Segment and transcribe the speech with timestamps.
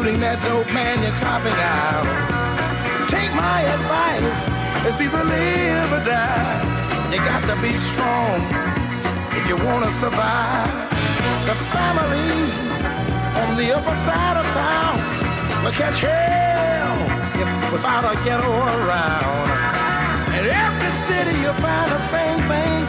[0.00, 2.08] Shooting that dope, man, you're copping out.
[3.12, 4.40] Take my advice,
[4.88, 6.64] it's either live or die.
[7.12, 8.40] You got to be strong
[9.36, 10.72] if you want to survive.
[11.44, 12.32] The family
[13.44, 14.96] on the upper side of town
[15.60, 16.96] will catch hell
[17.36, 19.48] if, without a ghetto around.
[20.32, 22.79] In every city you'll find the same thing.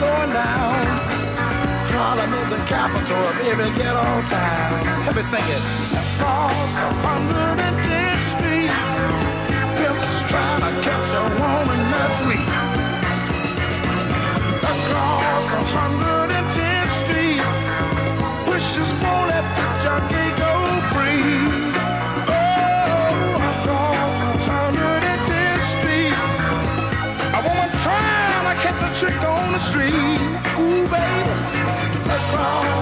[2.02, 4.82] Harlem is the capital of every ghetto town.
[5.06, 5.64] Let me sing it.
[6.02, 8.74] Across 110th Street,
[9.78, 12.50] pimps trying to catch a woman that's weak.
[14.66, 15.46] Across
[15.78, 17.46] 110th Street,
[18.50, 20.54] wishes won't let the junkie go
[20.90, 21.38] free.
[22.34, 24.18] Oh, across
[24.50, 26.18] 110th Street,
[27.38, 30.18] A woman trying to catch a trick on the street.
[30.58, 31.31] Ooh, baby,
[32.34, 32.81] across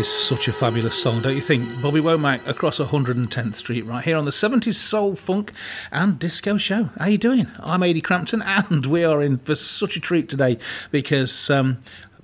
[0.00, 1.82] is such a fabulous song, don't you think?
[1.82, 5.52] Bobby Womack across 110th Street, right here on the 70s Soul, Funk
[5.92, 6.84] and Disco Show.
[6.98, 7.48] How you doing?
[7.58, 10.58] I'm Ady Crampton, and we are in for such a treat today
[10.90, 11.82] because um,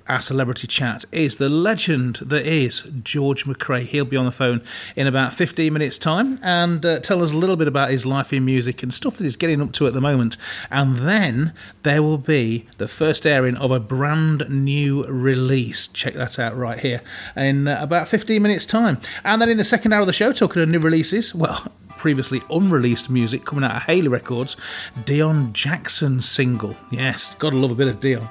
[0.09, 3.87] our celebrity chat is the legend that is George McCrae.
[3.87, 4.63] He'll be on the phone
[4.95, 8.33] in about 15 minutes' time and uh, tell us a little bit about his life
[8.33, 10.37] in music and stuff that he's getting up to at the moment.
[10.71, 15.89] And then there will be the first airing of a brand new release.
[15.89, 17.03] Check that out right here
[17.35, 19.01] in uh, about 15 minutes' time.
[19.25, 22.43] And then in the second hour of the show, talking of new releases, well, previously
[22.51, 24.57] unreleased music coming out of Haley Records,
[25.05, 26.77] Dion Jackson single.
[26.91, 28.29] Yes, gotta love a bit of Dion.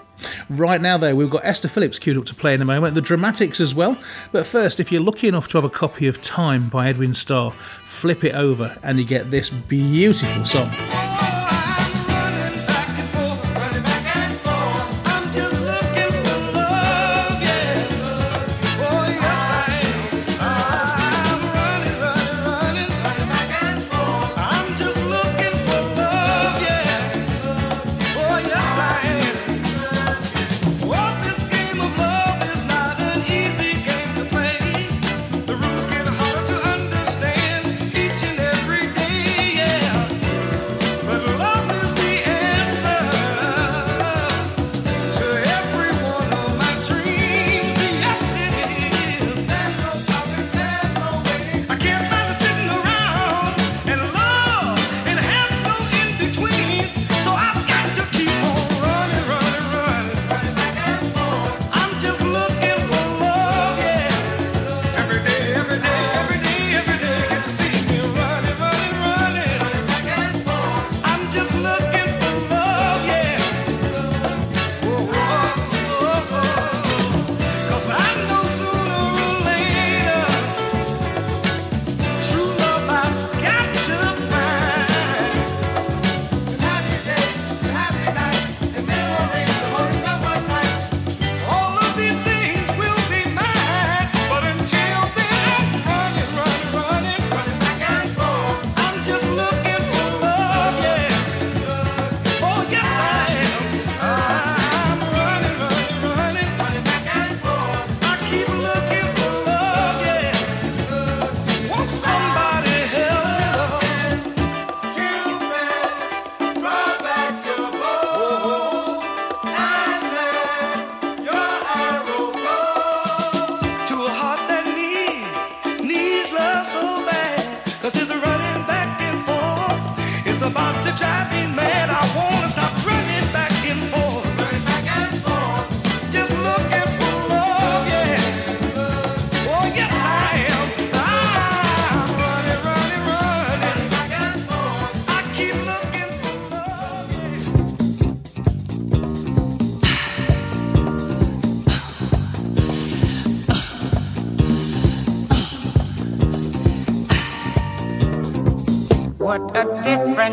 [0.49, 3.01] Right now, though, we've got Esther Phillips queued up to play in a moment, the
[3.01, 3.97] Dramatics as well.
[4.31, 7.51] But first, if you're lucky enough to have a copy of Time by Edwin Starr,
[7.51, 10.71] flip it over and you get this beautiful song.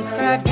[0.00, 0.51] Difference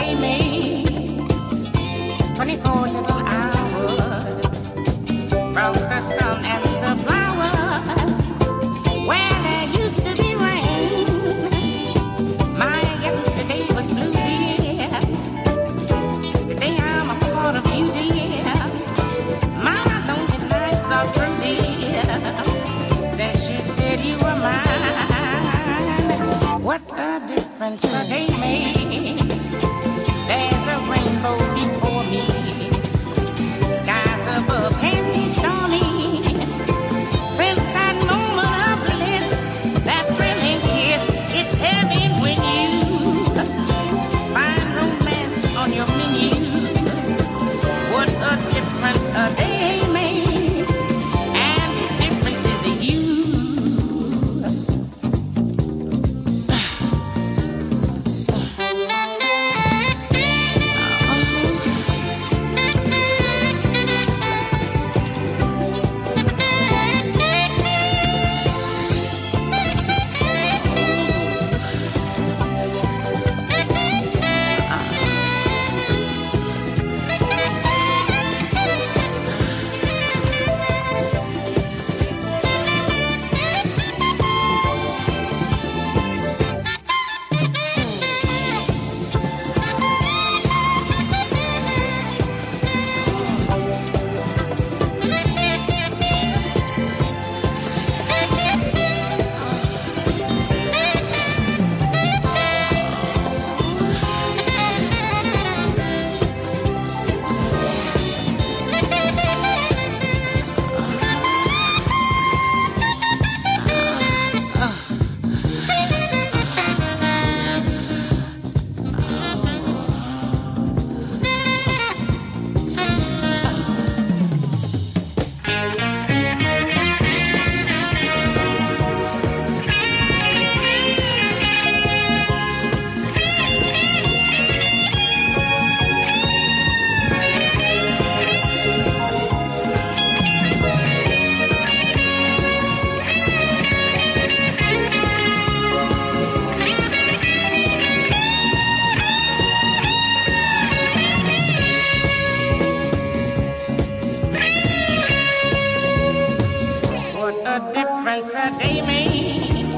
[158.21, 159.73] girls are day made.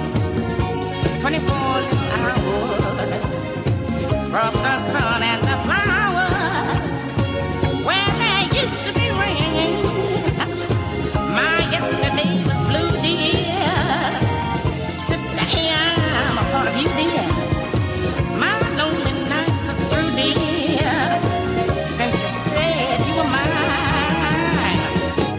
[1.21, 2.83] 24 hours
[4.31, 6.93] from the sun and the flowers
[7.87, 9.83] where there used to be rain.
[11.39, 13.75] My yesterday was blue, dear.
[15.07, 17.27] Today I'm a part of you, dear.
[18.39, 20.95] My lonely nights are through, dear.
[21.97, 24.81] Since you said you were mine,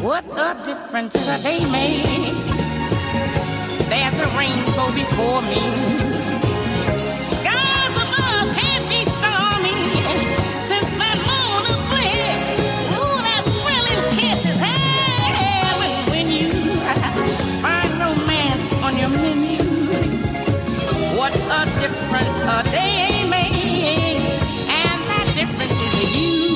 [0.01, 2.52] what a difference a day made.
[4.75, 5.62] Rainbow before me.
[7.22, 9.75] Skies above can't be stormy.
[10.62, 12.44] Since that moon of bliss,
[12.98, 16.50] ooh, that thrilling kiss is heaven when you
[17.62, 19.63] find romance on your menu.
[21.18, 24.39] What a difference a day makes,
[24.70, 26.52] and that difference is you.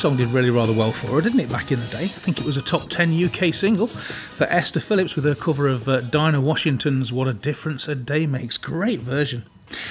[0.00, 2.04] Song did really rather well for her, didn't it, back in the day?
[2.04, 5.68] I think it was a top 10 UK single for Esther Phillips with her cover
[5.68, 8.56] of uh, Dinah Washington's What a Difference a Day Makes.
[8.56, 9.44] Great version.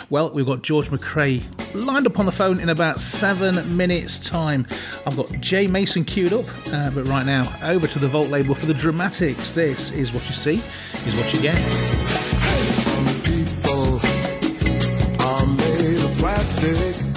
[0.09, 1.43] Well, we've got George McCrae
[1.75, 4.65] lined up on the phone in about seven minutes' time.
[5.05, 8.55] I've got Jay Mason queued up, uh, but right now, over to the Volt label
[8.55, 9.51] for the dramatics.
[9.51, 10.63] This is what you see,
[11.05, 11.63] is what you get.
[13.25, 13.99] People
[15.21, 17.08] are made of plastic.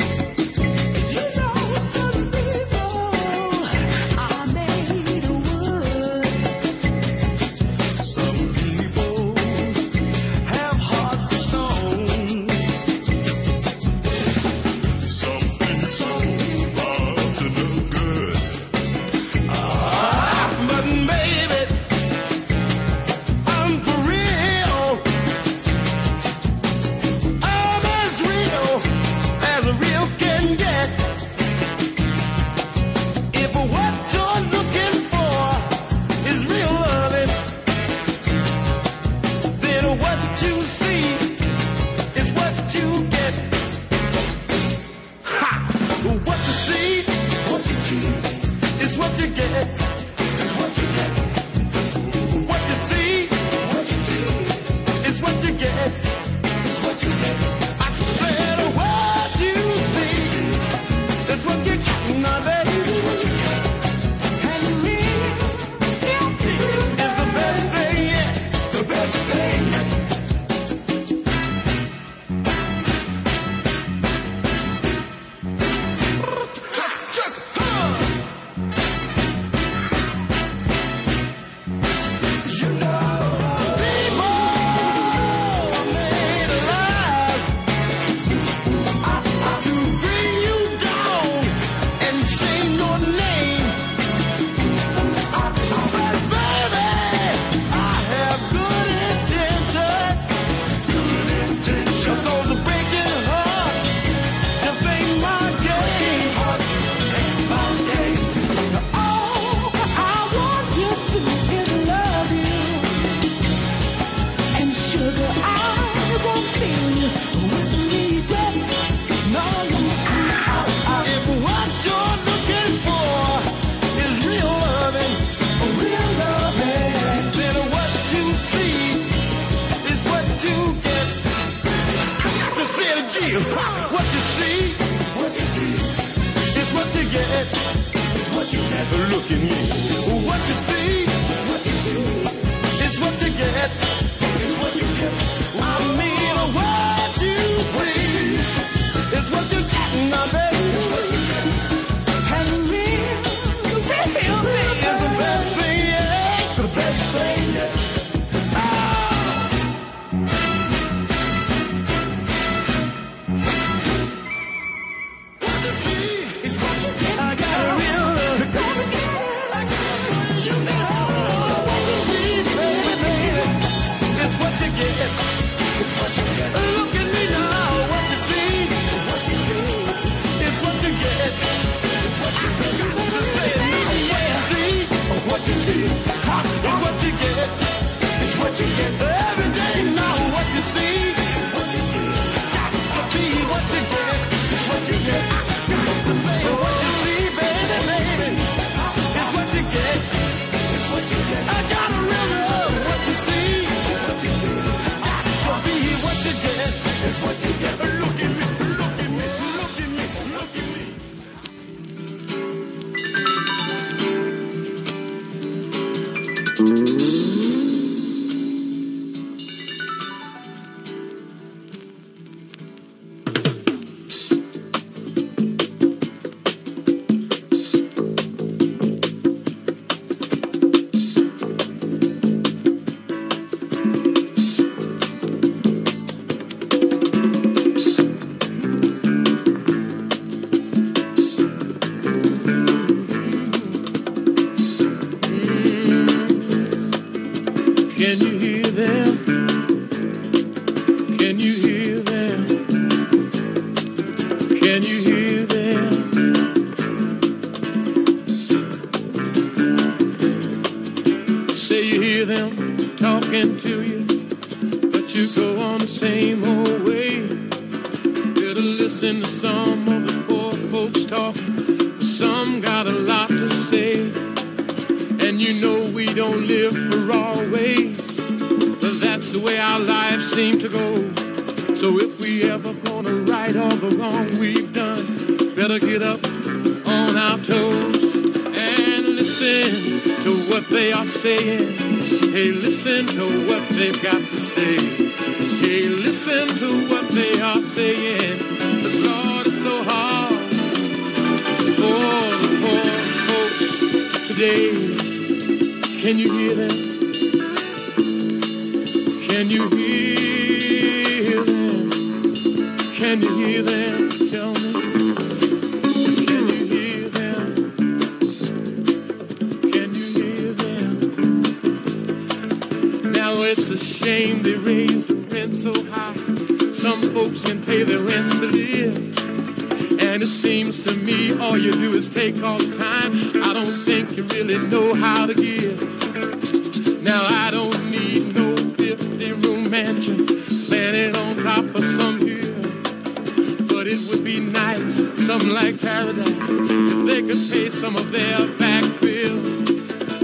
[344.02, 348.84] It would be nice, something like paradise, if they could pay some of their back
[349.00, 349.68] bills.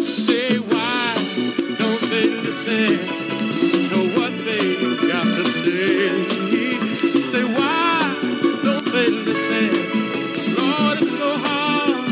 [0.05, 1.15] Say why
[1.79, 2.99] don't they listen
[3.91, 4.75] to what they
[5.07, 6.09] got to say?
[7.31, 8.17] Say why
[8.65, 9.71] don't they listen?
[10.57, 12.11] Lord, it's so hard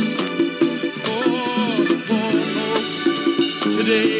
[1.04, 1.24] for
[1.88, 4.10] the poor folks today.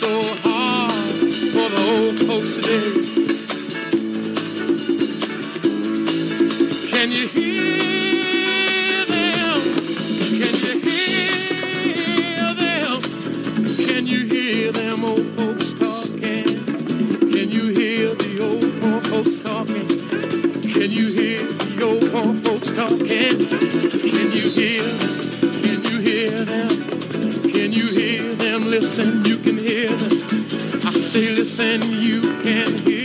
[0.00, 0.10] So
[0.42, 3.05] hard for the old folks today.
[31.58, 32.95] Listen, you can hear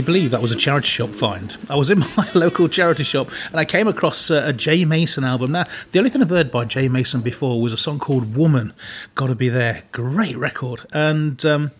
[0.00, 1.56] Believe that was a charity shop find?
[1.68, 5.24] I was in my local charity shop and I came across uh, a Jay Mason
[5.24, 5.52] album.
[5.52, 8.72] Now, the only thing I've heard by Jay Mason before was a song called Woman.
[9.14, 9.84] Gotta be there.
[9.92, 10.86] Great record.
[10.92, 11.70] And um,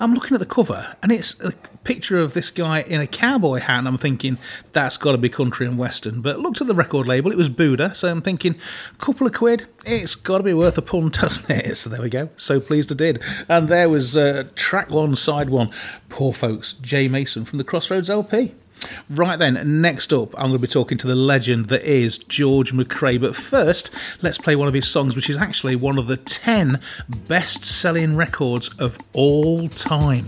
[0.00, 1.52] I'm looking at the cover and it's a
[1.84, 3.78] picture of this guy in a cowboy hat.
[3.78, 4.38] And I'm thinking,
[4.72, 6.20] that's got to be country and western.
[6.20, 7.94] But looked at the record label, it was Buddah.
[7.94, 8.56] So I'm thinking,
[8.98, 11.76] couple of quid, it's got to be worth a punt, doesn't it?
[11.76, 12.30] So there we go.
[12.36, 13.22] So pleased I did.
[13.48, 15.70] And there was uh, track one, side one.
[16.08, 18.54] Poor folks, Jay Mason from the Crossroads LP.
[19.10, 22.72] Right then, next up, I'm going to be talking to the legend that is George
[22.72, 23.20] McCrae.
[23.20, 23.90] But first,
[24.22, 28.16] let's play one of his songs, which is actually one of the 10 best selling
[28.16, 30.26] records of all time.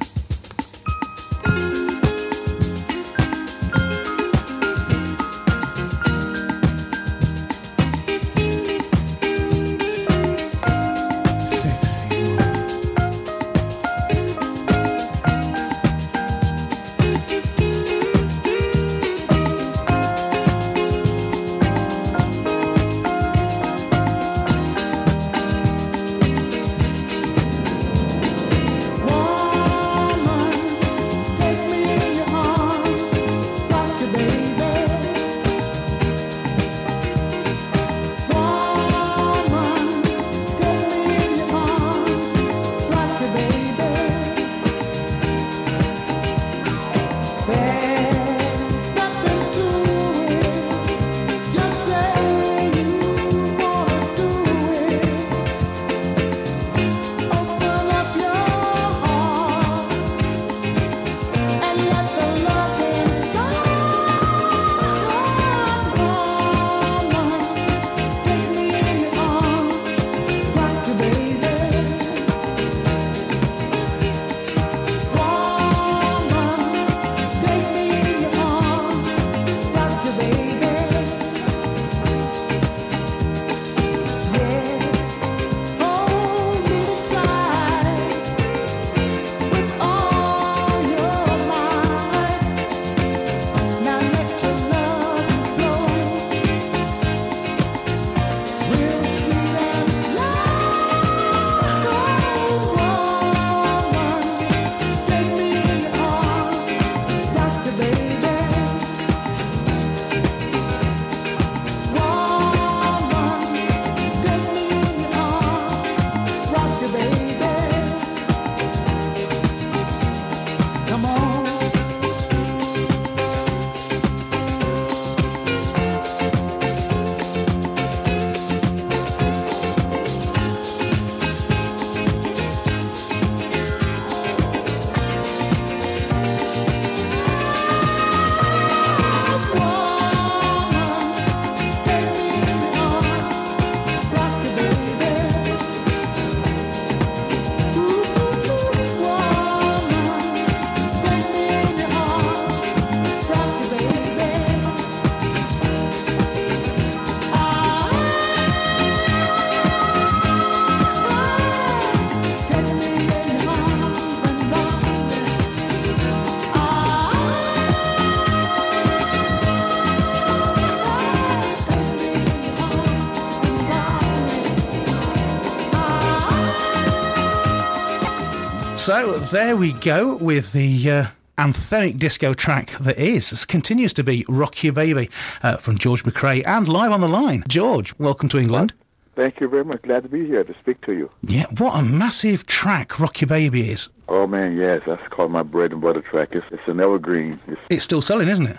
[179.31, 181.07] There we go with the uh,
[181.39, 185.09] anthemic disco track that is, this continues to be Rock Your Baby
[185.45, 187.45] uh, from George McCrae and live on the line.
[187.47, 188.73] George, welcome to England.
[189.15, 189.83] Thank you very much.
[189.83, 191.11] Glad to be here to speak to you.
[191.23, 193.89] Yeah, what a massive track Rock Your Baby is.
[194.09, 196.31] Oh man, yes, that's called my bread and butter track.
[196.33, 197.39] It's, it's an evergreen.
[197.47, 198.59] It's It's still selling, isn't it?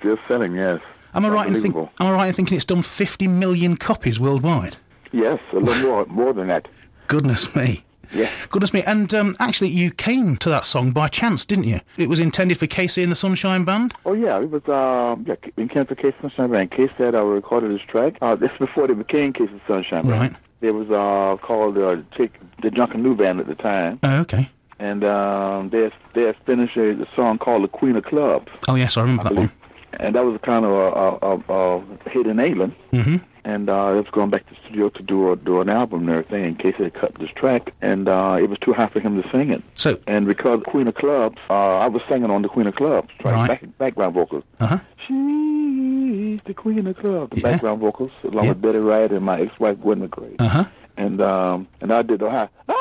[0.00, 0.54] still selling.
[0.54, 0.80] Yes.
[1.14, 4.18] Am I right in think, Am I right in thinking it's done 50 million copies
[4.18, 4.76] worldwide?
[5.12, 6.66] Yes, a little more, more than that.
[7.06, 7.84] Goodness me.
[8.12, 8.30] Yeah.
[8.50, 8.82] Goodness me.
[8.82, 11.80] And um, actually, you came to that song by chance, didn't you?
[11.96, 13.94] It was intended for KC and the Sunshine Band?
[14.06, 16.70] Oh yeah, it was um yeah in Kansas Case Sunshine Band.
[16.70, 18.16] Casey said I recorded this track.
[18.22, 20.20] Uh, this is before they became Case the Sunshine Band.
[20.20, 20.32] Right.
[20.60, 24.48] It was uh called uh, Take the Junkanoo Band at the time, Oh, okay.
[24.80, 28.74] and um they had, they had finished a, song called The Queen of Clubs, Oh,
[28.74, 29.52] yes, I remember that one.
[29.92, 32.74] and that was kind of a, a, a, a hit in England.
[32.90, 33.16] hmm
[33.48, 36.00] and uh, I was going back to the studio to do a, do an album
[36.02, 36.44] and everything.
[36.44, 39.28] In case they cut this track, and uh, it was too high for him to
[39.30, 39.62] sing it.
[39.74, 43.08] So, And because Queen of Clubs, uh, I was singing on the Queen of Clubs,
[43.20, 43.48] trying Right.
[43.48, 44.44] back, background vocals.
[44.60, 44.78] uh-huh.
[45.06, 47.52] She's the Queen of Clubs, the Yeah.
[47.52, 48.50] background vocals, along Yeah.
[48.50, 50.36] with Betty Wright and my ex-wife Gwen McCrae.
[50.38, 50.64] Uh-huh.
[50.96, 52.48] And um, and I did the high.
[52.68, 52.74] Ah,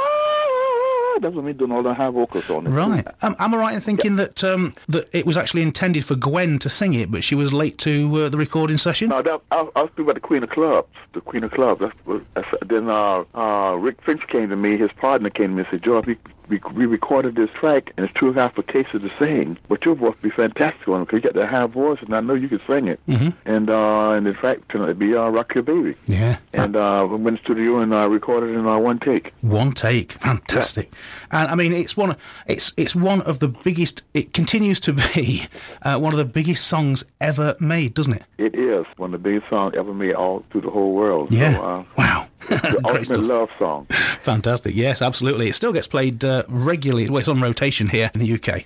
[1.20, 2.70] that was me doing all the high vocals on it.
[2.70, 3.08] Right.
[3.22, 6.60] Um, am I right in thinking that um, that it was actually intended for Gwen
[6.60, 9.10] to sing it, but she was late to uh, the recording session?
[9.10, 10.88] No, that, I, I was speaking about the Queen of Clubs.
[11.14, 11.82] The Queen of Clubs.
[11.82, 14.78] That's, that's, then uh, uh, Rick Finch came to me.
[14.78, 16.18] His partner came to me and said, "George,
[16.50, 19.96] we, we, recorded this track, and it's too high for Casey to sing, but your
[19.96, 22.34] voice would be fantastic on it because you got that high voice, and I know
[22.34, 23.34] you can sing it." Mhm.
[23.46, 26.38] And uh, and in fact, to be uh, "Rock Your Baby." Yeah.
[26.54, 29.34] And uh, we went to the studio and uh, recorded it in uh, one take.
[29.42, 30.92] One take, fantastic,
[31.32, 32.16] and I mean it's one.
[32.48, 34.04] It's it's one of the biggest.
[34.14, 35.48] It continues to be
[35.82, 38.24] uh, one of the biggest songs ever made, doesn't it?
[38.38, 41.32] It is one of the biggest songs ever made all through the whole world.
[41.32, 41.56] Yeah.
[41.56, 42.28] So, uh, Wow.
[42.86, 43.86] ultimate love song.
[44.20, 44.76] Fantastic.
[44.76, 45.50] Yes, absolutely.
[45.50, 47.10] It still gets played uh, regularly.
[47.10, 48.66] Well, it's on rotation here in the UK.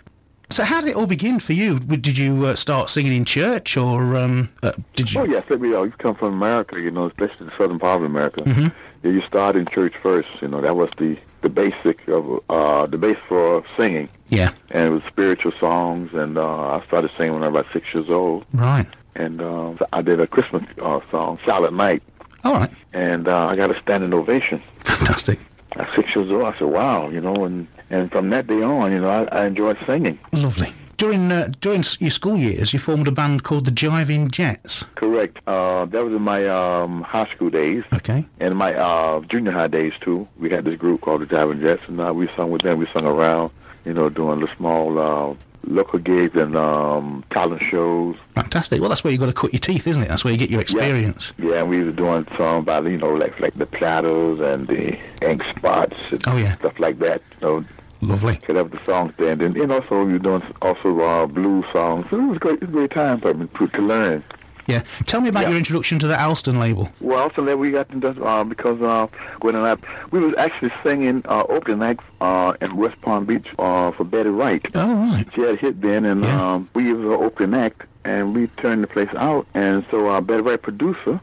[0.50, 1.80] So how did it all begin for you?
[1.80, 5.22] Did you uh, start singing in church, or um, uh, did you?
[5.22, 5.84] Oh yes, let me know.
[5.84, 8.42] You come from America, you know, especially the southern part of America.
[8.42, 8.68] Mm-hmm.
[9.04, 10.28] Yeah, you start in church first.
[10.42, 14.52] You know, that was the the basic of uh, the base for singing, Yeah.
[14.72, 16.12] and it was spiritual songs.
[16.14, 16.46] And uh,
[16.82, 18.86] I started singing when I was about six years old, Right.
[19.16, 22.04] and uh, I did a Christmas uh, song, "Silent Night,"
[22.44, 22.72] All right.
[22.94, 24.62] and uh, I got a standing ovation.
[24.86, 25.40] Fantastic.
[25.74, 28.92] At six years old, I said, "Wow," you know, and and from that day on,
[28.92, 30.20] you know, I, I enjoyed singing.
[30.34, 30.74] Lovely.
[30.98, 34.84] During uh, during your school years, you formed a band called the Jiving Jets.
[34.96, 35.40] Correct.
[35.48, 37.84] Uh, that was in my um, high school days.
[37.94, 38.26] Okay.
[38.40, 41.82] And my uh, junior high days too, we had this group called the Jiving Jets,
[41.88, 42.78] and uh, we sung with them.
[42.78, 43.52] We sung around,
[43.86, 48.16] you know, doing the small uh, local gigs and um, talent shows.
[48.36, 48.80] Fantastic.
[48.80, 50.08] Well, that's where you've got to cut your teeth, isn't it?
[50.10, 51.34] That's where you get your experience.
[51.38, 54.98] Yeah, and we were doing songs by you know like like the Platters and the
[55.28, 56.56] Ink Spots and Oh, yeah.
[56.56, 57.22] stuff like that.
[57.42, 57.66] You know,
[58.02, 58.38] Lovely.
[58.38, 62.06] could have the songs there, and then and also were doing also uh, blues songs.
[62.10, 64.24] So it was a great, it was a great time for me to, to learn.
[64.72, 64.84] Yeah.
[65.06, 65.50] Tell me about Yeah.
[65.50, 66.90] your introduction to the Alston label.
[67.00, 69.08] Well, also that we got into uh, because uh,
[69.40, 69.76] Gwen and I,
[70.12, 74.30] we was actually singing uh, opening act uh, in West Palm Beach uh, for Betty
[74.30, 74.66] Wright.
[74.74, 75.26] Oh, right.
[75.36, 76.54] She had a hit then, and Yeah.
[76.54, 79.46] um, we was an opening act, and we turned the place out.
[79.54, 81.20] And so uh, Betty Wright producer,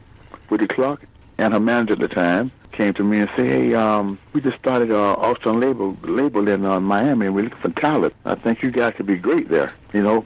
[0.50, 1.02] Woody Clark,
[1.38, 4.56] and her manager at the time came to me and said, "Hey, um, we just
[4.58, 8.14] started a Alston label label in uh, Miami, and we're looking for talent.
[8.24, 9.70] I think you guys could be great there.
[9.92, 10.16] You know,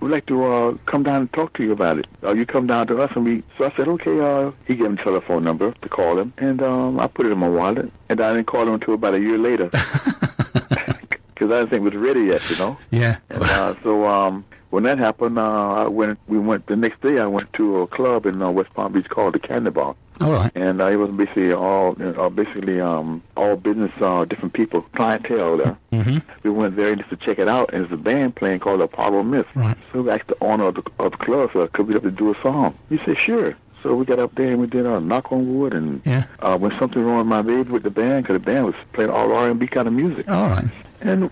[0.00, 2.06] we'd like to uh, come down and talk to you about it.
[2.22, 4.90] Uh, you come down to us, and we." So I said, "Okay." Uh, he gave
[4.92, 7.90] me a telephone number to call him, and um, I put it in my wallet,
[8.08, 9.68] and I didn't call him until about a year later.
[11.40, 12.76] Because I didn't think it was ready yet, you know.
[12.90, 13.16] Yeah.
[13.30, 16.18] And uh, so um, when that happened, uh, I went.
[16.28, 17.18] We went the next day.
[17.18, 20.32] I went to a club in uh, West Palm Beach called the Candy Bar, All
[20.32, 20.50] right.
[20.54, 25.56] and uh, it was basically all, uh, basically um, all business, uh, different people, clientele
[25.56, 25.78] there.
[25.92, 26.18] Mm-hmm.
[26.42, 29.22] We went there just to check it out, and there's a band playing called Apollo
[29.24, 29.46] Myth.
[29.54, 29.76] Right.
[29.92, 32.10] So we asked the owner of the, of the club, so could we up to
[32.10, 32.76] do a song?
[32.88, 33.56] He said, sure.
[33.82, 36.24] So we got up there and we did a knock on wood, and Yeah.
[36.40, 39.10] uh, when something wrong with my baby with the band, because the band was playing
[39.10, 40.66] all R&B kind of music, All right.
[41.00, 41.30] and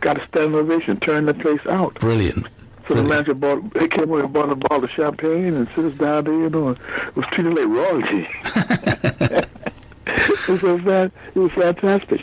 [0.00, 1.94] got a standing ovation, turned the place out.
[1.94, 2.46] Brilliant.
[2.88, 5.84] So the manager bought, he came over and bought a bottle of champagne and sit
[5.86, 6.78] us down there, you know, and
[7.16, 8.28] was treated like royalty.
[10.06, 12.22] it was fan- it was fantastic.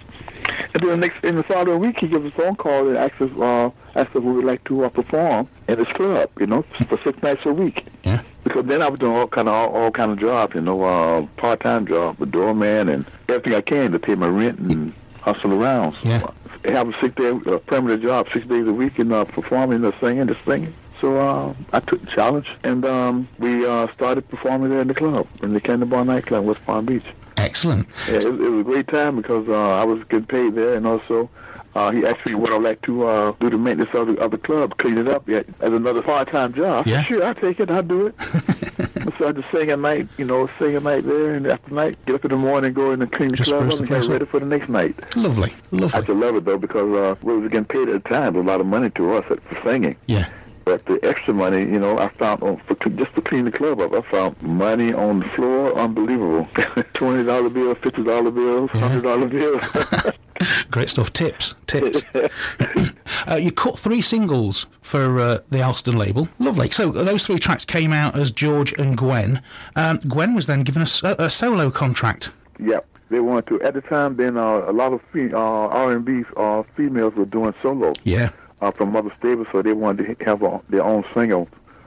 [0.74, 2.98] And then the next, in the following week, he gives us a phone call and
[2.98, 6.30] asks us, uh, asked us if we would like to uh, perform in his club,
[6.40, 7.86] you know, for six nights a week.
[8.04, 8.22] Yeah.
[8.44, 10.84] Because then I was doing all kind of all, all kind of jobs, you know,
[10.84, 14.94] uh, part time job, a doorman, and everything I can to pay my rent and
[15.22, 15.94] hustle around.
[16.02, 16.28] So Yeah.
[16.66, 19.92] Have a six day uh, permanent job, six days a week, and uh, performing, uh,
[20.00, 20.74] singing, just singing.
[21.02, 24.94] So uh, I took the challenge, and um, we uh, started performing there in the
[24.94, 27.06] club, in the Candy Bar nightclub, in West Palm Beach.
[27.36, 27.90] Excellent.
[28.08, 30.88] Yeah, it, it was a great time because uh, I was getting paid there, and
[30.88, 31.30] also
[31.76, 34.38] Uh, he actually would have liked to uh, do the maintenance of the, of the
[34.38, 36.86] club, clean it up yeah, as another part-time job.
[36.86, 37.02] Yeah.
[37.04, 37.72] Sure, I'll take it.
[37.72, 38.16] I'll do it.
[39.18, 41.98] so I just sing at night, you know, sing at night there, and after night,
[42.06, 43.88] get up in the morning, go in and clean the Just club up and get
[43.88, 44.12] place up.
[44.12, 45.16] ready for the next night.
[45.16, 46.02] Lovely, I lovely.
[46.02, 48.62] just love it though because uh, we was getting paid at the time, a lot
[48.62, 49.96] of money to us for singing.
[50.06, 50.30] Yeah.
[50.66, 53.82] But the extra money, you know, I found on for just to clean the club
[53.82, 53.94] up.
[53.94, 56.48] I found money on the floor, unbelievable.
[56.94, 59.64] Twenty dollar bills, fifty dollar bills, hundred dollar bills.
[60.72, 61.12] Great stuff.
[61.14, 62.04] Tips, tips.
[63.30, 66.28] uh, you cut three singles for uh, the Alston label.
[66.40, 66.70] Lovely.
[66.72, 69.42] So those three tracks came out as George and Gwen.
[69.76, 72.32] Um, Gwen was then given a, so- a solo contract.
[72.60, 72.86] yep.
[73.10, 73.62] They wanted to.
[73.62, 77.54] At the time, then uh, a lot of fe- uh, R&B uh, females were doing
[77.62, 78.30] solo Yeah.
[78.60, 81.46] uh, from other stables, so they wanted to have a, their own singer,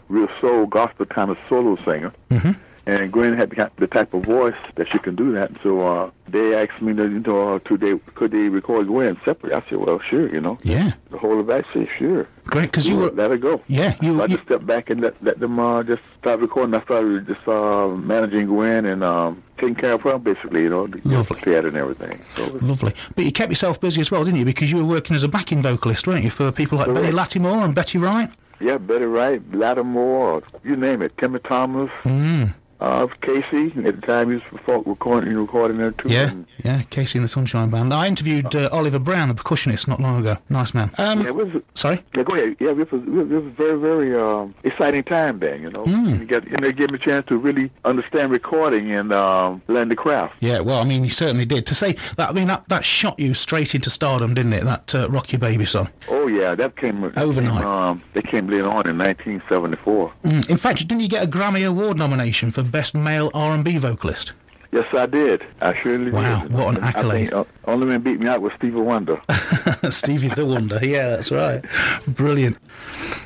[0.09, 2.12] real soul gospel kind of solo singer.
[2.31, 2.53] hmm
[2.88, 5.51] And Gwen had the, type of voice that she can do that.
[5.61, 9.55] So uh, they asked me you know, to they, could they record Gwen separately.
[9.55, 10.57] I said, well, sure, you know.
[10.62, 10.92] Yeah.
[11.11, 12.29] The whole of that said, sure.
[12.44, 13.11] Great, because you were.
[13.11, 13.61] let her go.
[13.66, 14.14] Yeah, you.
[14.18, 16.75] So I you just stepped back and let, let them uh, just start recording.
[16.77, 20.87] I started just uh, managing Gwen and um, taking care of her, basically, you know,
[20.87, 21.40] the Lovely.
[21.40, 22.20] theater and everything.
[22.37, 22.94] So Lovely.
[23.16, 24.44] But you kept yourself busy as well, didn't you?
[24.44, 27.35] Because you were working as a backing vocalist, weren't you, for people like Benny Correct.
[27.35, 28.31] Latimore and Betty Wright?
[28.61, 32.55] yeah, Betty Wright, Latimore, you name it, Timmy Thomas, Mm.
[32.80, 33.86] Uh, KC.
[33.86, 36.08] At the time, he was for- recording, recording there too.
[36.08, 36.82] Yeah, And, yeah.
[36.82, 37.92] KC and the Sunshine Band.
[37.92, 40.36] I interviewed uh, Oliver Brown, the percussionist, not long ago.
[40.48, 40.90] Nice man.
[40.98, 42.02] Um, yeah, was sorry.
[42.16, 42.56] Yeah, go ahead.
[42.60, 45.84] Yeah, it was, it was a very, very um, exciting time then, you know.
[45.84, 46.20] Hmm.
[46.20, 49.88] You got, and they gave me a chance to really understand recording and um, learn
[49.88, 50.34] the craft.
[50.40, 51.66] Yeah, well, I mean, you certainly did.
[51.66, 54.64] To say that, I mean, that, that shot you straight into stardom, didn't it?
[54.64, 55.88] That uh, Rock Your Baby song.
[56.08, 57.02] Oh, yeah, that came...
[57.16, 57.62] Overnight.
[57.62, 60.12] Came, um, they came later on in 1974.
[60.24, 60.50] Mm.
[60.50, 64.33] In fact, didn't you get a Grammy Award nomination for Best Male R&B Vocalist?
[64.72, 65.42] Yes, I did.
[65.62, 66.52] I surely Wow, did.
[66.52, 67.33] Wow, what an I think, accolade.
[67.33, 69.20] uh, only man beat me out was Stevie Wonder.
[69.90, 70.79] Stevie the Wonder.
[70.83, 71.64] Yeah, that's right.
[72.07, 72.59] Brilliant.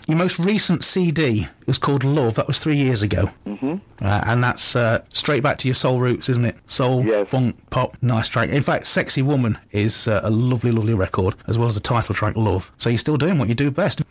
[0.06, 2.34] Your most recent CD was called Love.
[2.34, 3.30] That was three years ago.
[3.46, 6.56] hmm Uh, and that's uh, straight back to your soul roots, isn't it?
[6.70, 7.28] Soul, Yes.
[7.28, 8.50] funk, pop, nice track.
[8.50, 12.14] In fact, Sexy Woman is uh, a lovely, lovely record, as well as the title
[12.14, 12.70] track, Love.
[12.78, 14.02] So you're still doing what you do best.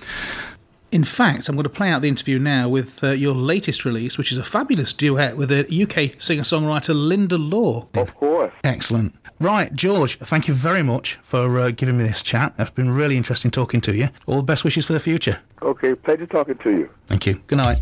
[0.91, 4.17] In fact, I'm going to play out the interview now with uh, your latest release,
[4.17, 7.87] which is a fabulous duet with a UK singer songwriter Linda Law.
[7.93, 8.51] Of course.
[8.63, 9.15] Excellent.
[9.39, 12.53] Right, George, thank you very much for uh, giving me this chat.
[12.57, 14.09] It's been really interesting talking to you.
[14.25, 15.39] All the best wishes for the future.
[15.61, 16.89] Okay, pleasure talking to you.
[17.07, 17.35] Thank you.
[17.47, 17.79] Good night.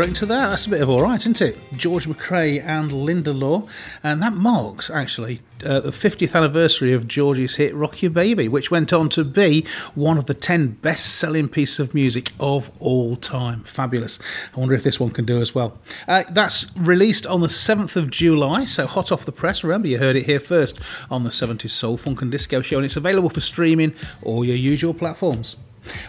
[0.00, 0.48] To that.
[0.48, 1.58] That's a bit of all right, isn't it?
[1.76, 3.68] George McCrae and Linda Law,
[4.02, 8.70] and that marks actually uh, the 50th anniversary of George's hit "Rock Your Baby," which
[8.70, 13.62] went on to be one of the 10 best-selling pieces of music of all time.
[13.64, 14.18] Fabulous.
[14.56, 15.78] I wonder if this one can do as well.
[16.08, 19.62] Uh, that's released on the 7th of July, so hot off the press.
[19.62, 20.80] Remember, you heard it here first
[21.10, 24.56] on the 70s Soul Funk and Disco Show, and it's available for streaming all your
[24.56, 25.56] usual platforms.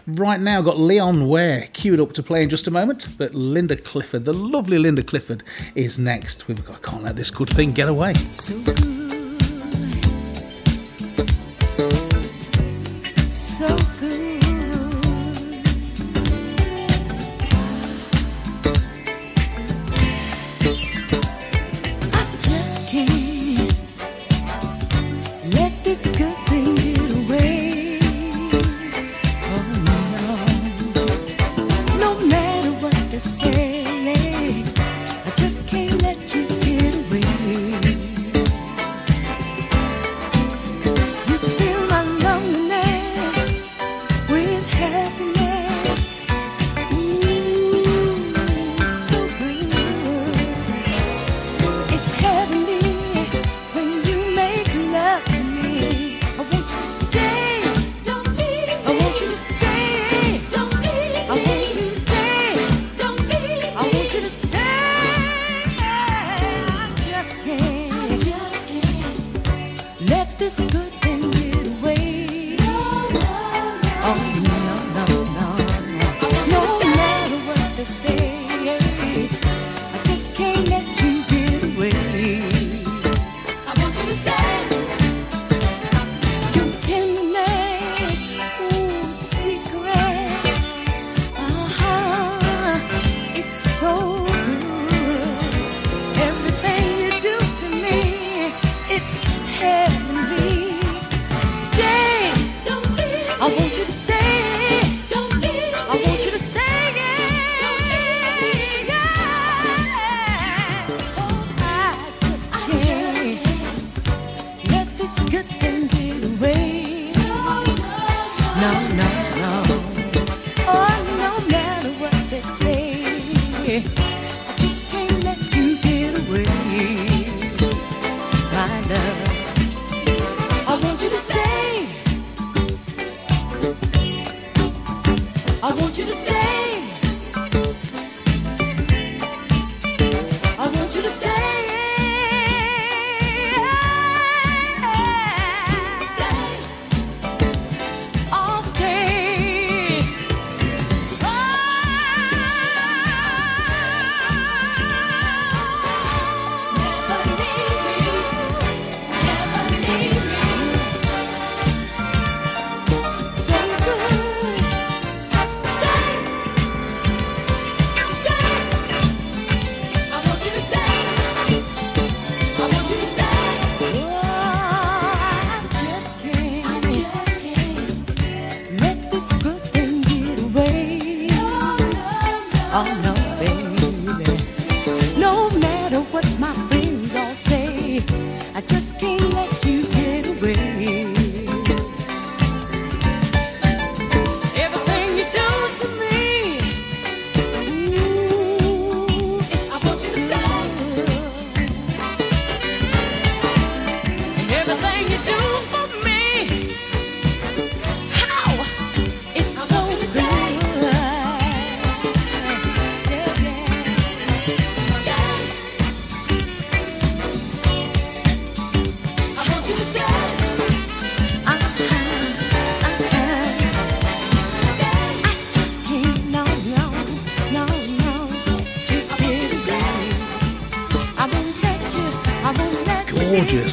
[0.07, 3.76] Right now, got Leon Ware queued up to play in just a moment, but Linda
[3.76, 5.43] Clifford, the lovely Linda Clifford,
[5.76, 6.47] is next.
[6.47, 8.13] We've got, I can't let this good thing get away.
[8.32, 9.01] So good.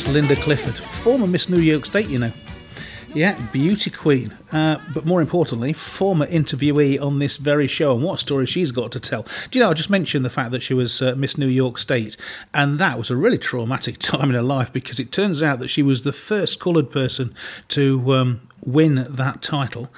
[0.08, 2.32] Linda Clifford, former Miss New York State, you know.
[3.14, 4.36] Yeah, beauty queen.
[4.50, 8.90] Uh, but more importantly, former interviewee on this very show and what story she's got
[8.92, 9.26] to tell.
[9.50, 11.76] Do you know, I just mentioned the fact that she was uh, Miss New York
[11.76, 12.16] State,
[12.54, 15.68] and that was a really traumatic time in her life because it turns out that
[15.68, 17.34] she was the first coloured person
[17.68, 19.90] to um, win that title.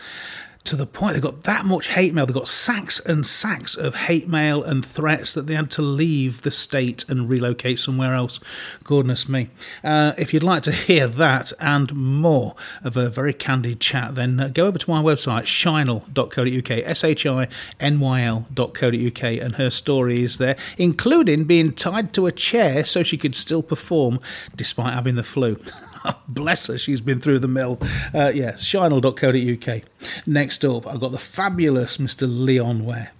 [0.64, 2.26] To the point they've got that much hate mail.
[2.26, 6.42] They've got sacks and sacks of hate mail and threats that they had to leave
[6.42, 8.40] the state and relocate somewhere else.
[8.84, 9.48] Goodness me.
[9.82, 12.54] Uh, if you'd like to hear that and more
[12.84, 17.26] of a very candid chat, then uh, go over to my website, shinyl.co.uk, S H
[17.26, 17.48] I
[17.80, 23.02] N Y L.co.uk, and her story is there, including being tied to a chair so
[23.02, 24.20] she could still perform
[24.54, 25.58] despite having the flu.
[26.28, 27.78] Bless her, she's been through the mill.
[28.14, 29.82] Uh, yeah, shinyl.co.uk.
[30.26, 32.26] Next up, I've got the fabulous Mr.
[32.28, 33.12] Leon Ware.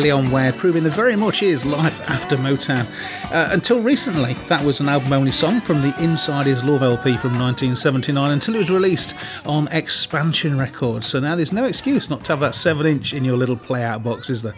[0.00, 2.86] Leon Ware, proving there very much is life after Motown.
[3.30, 7.18] Uh, until recently, that was an album only song from the Inside Is Love LP
[7.18, 11.06] from 1979 until it was released on Expansion Records.
[11.06, 14.02] So now there's no excuse not to have that 7 inch in your little playout
[14.02, 14.54] box, is there?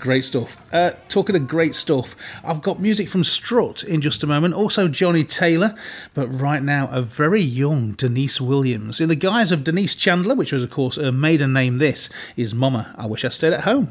[0.00, 0.56] Great stuff.
[0.72, 4.88] Uh, talking of great stuff, I've got music from Strut in just a moment, also
[4.88, 5.74] Johnnie Taylor,
[6.14, 9.00] but right now a very young Deniece Williams.
[9.00, 12.54] In the guise of Deniece Chandler, which was, of course, her maiden name, this is
[12.54, 12.94] Mama.
[12.96, 13.90] I Wish I Stayed at Home.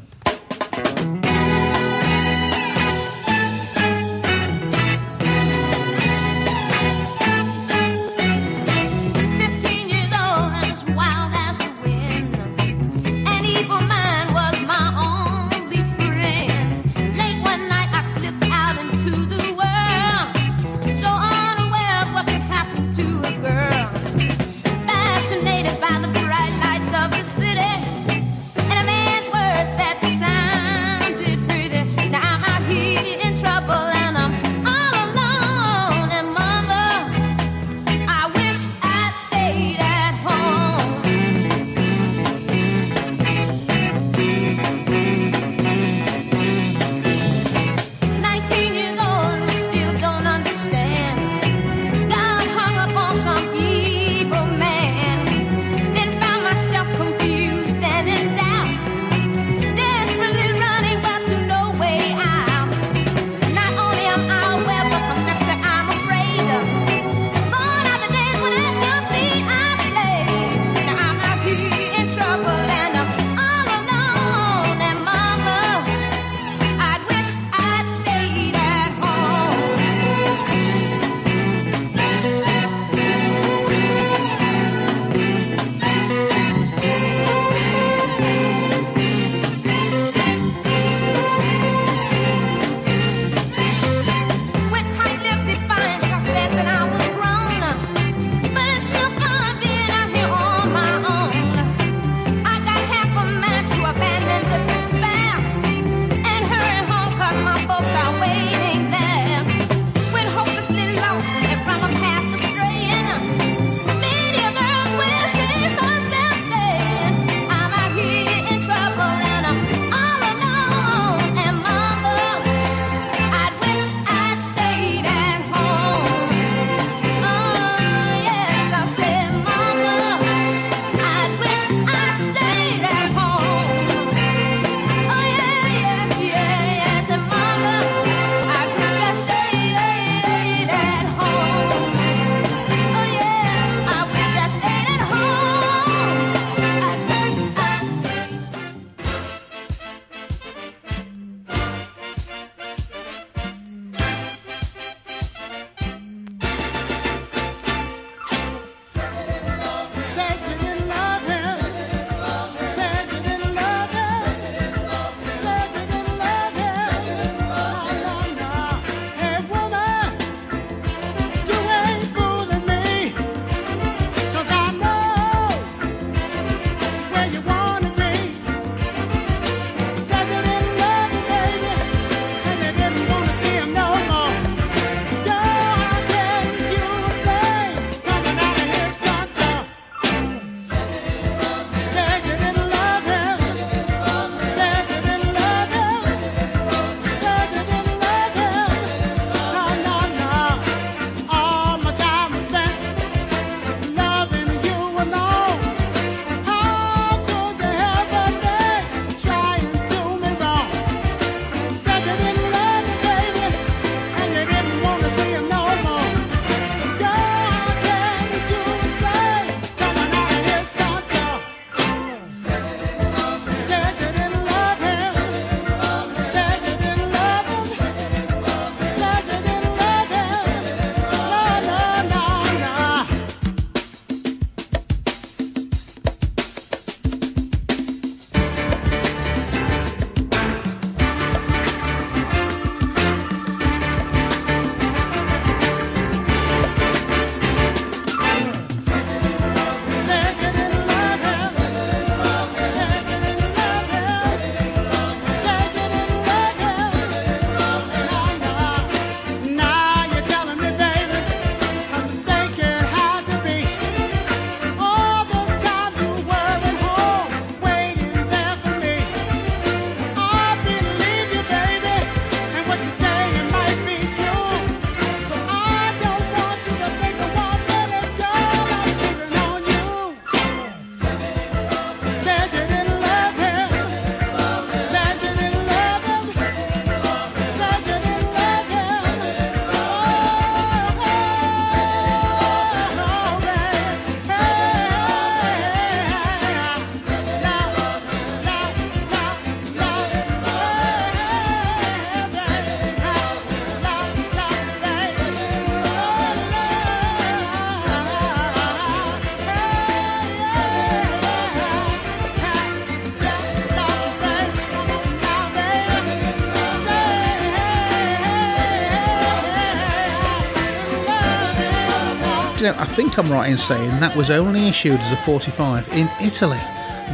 [322.78, 326.58] I think I'm right in saying that was only issued as a 45 in Italy.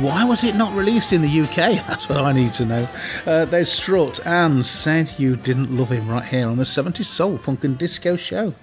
[0.00, 1.54] Why was it not released in the UK?
[1.86, 2.88] That's what I need to know.
[3.24, 7.38] Uh, there's Strut and Said You Didn't Love Him right here on the 70s Soul
[7.38, 8.56] Funk and Disco Show.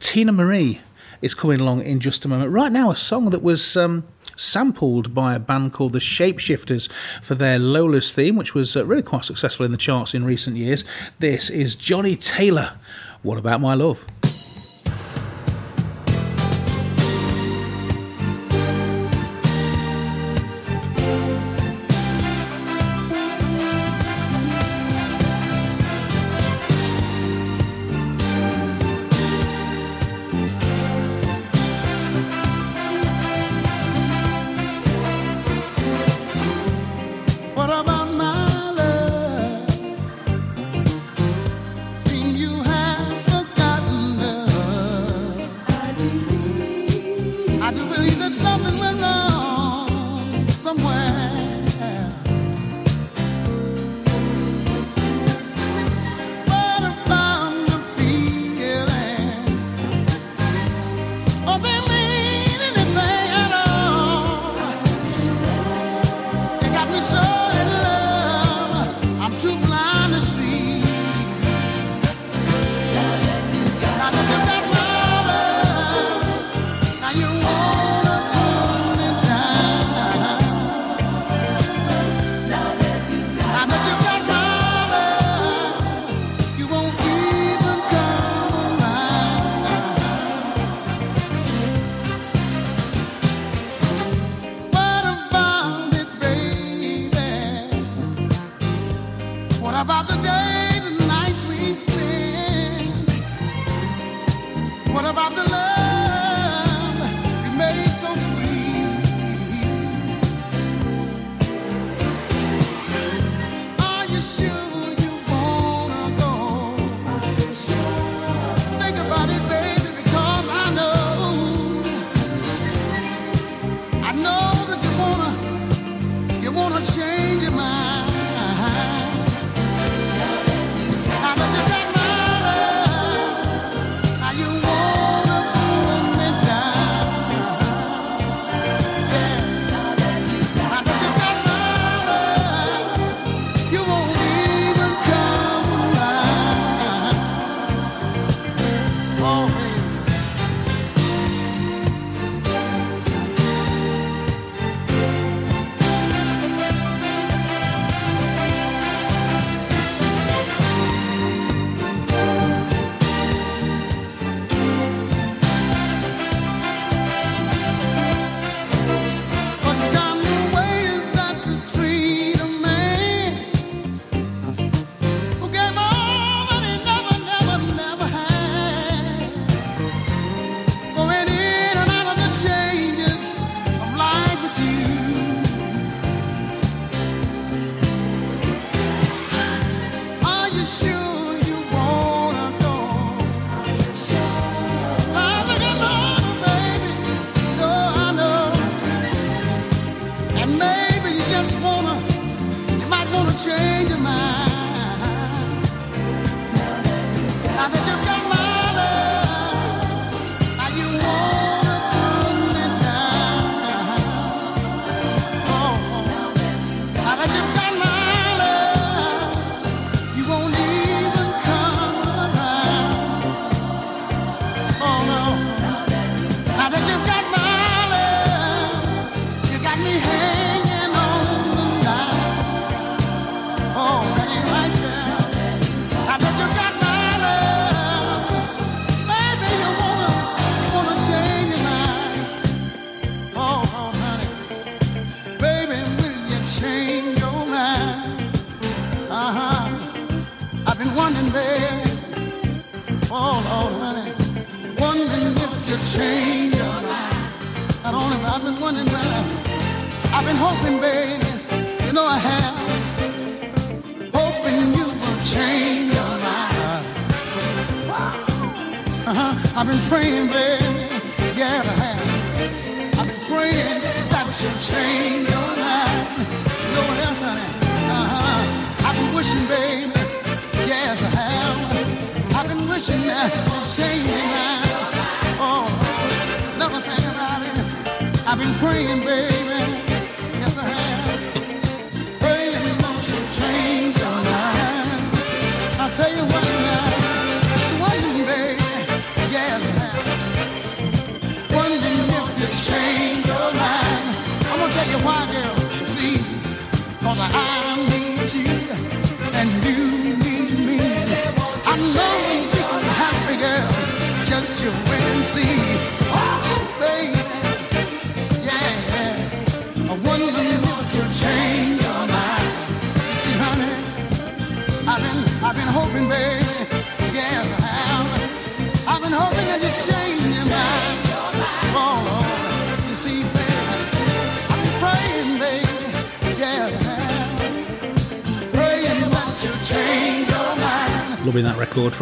[0.00, 0.80] Teena Marie
[1.20, 2.50] is coming along in just a moment.
[2.50, 4.04] Right now, a song that was um,
[4.34, 9.02] sampled by a band called the Shapeshifters for their Lola's theme, which was uh, really
[9.02, 10.82] quite successful in the charts in recent years.
[11.18, 12.78] This is Johnnie Taylor.
[13.22, 14.06] What about my love?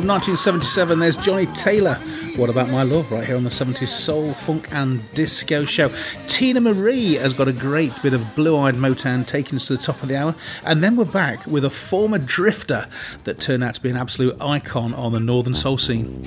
[0.01, 1.96] from 1977, there's Johnnie Taylor.
[2.36, 3.12] What about my love?
[3.12, 5.90] Right here on the 70s Soul, Funk, and Disco Show.
[6.26, 9.82] Teena Marie has got a great bit of blue eyed Motown taking us to the
[9.82, 10.34] top of the hour.
[10.64, 12.86] And then we're back with a former drifter
[13.24, 16.26] that turned out to be an absolute icon on the Northern Soul scene.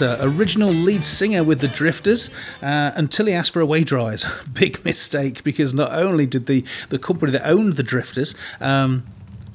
[0.00, 2.30] McPhatter, original lead singer with the Drifters,
[2.62, 4.26] uh, until he asked for away dries.
[4.52, 9.06] Big mistake because not only did the, the company that owned the Drifters um,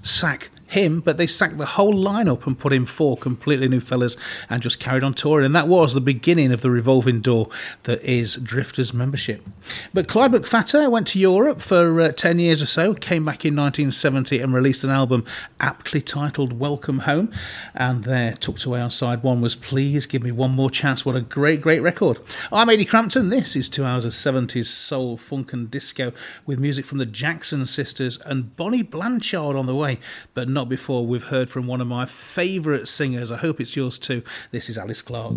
[0.03, 4.17] sack him, but they sacked the whole lineup and put in four completely new fellas
[4.49, 5.45] and just carried on touring.
[5.45, 7.49] And that was the beginning of the revolving door
[7.83, 9.41] that is Drifters membership.
[9.93, 13.55] But Clyde McPhatter went to Europe for uh, 10 years or so, came back in
[13.55, 15.25] 1970 and released an album
[15.59, 17.31] aptly titled Welcome Home.
[17.73, 21.05] And there, tucked away on side one, was Please Give Me One More Chance.
[21.05, 22.19] What a great, great record.
[22.51, 23.29] I'm Ady Crampton.
[23.29, 26.11] This is two hours of 70s soul, funk, and disco
[26.45, 29.99] with music from the Jackson sisters and Bonnie Blanchard on the way,
[30.33, 33.31] but not before we've heard from one of my favourite singers.
[33.31, 34.23] I hope it's yours too.
[34.51, 35.35] This is Alice Clark.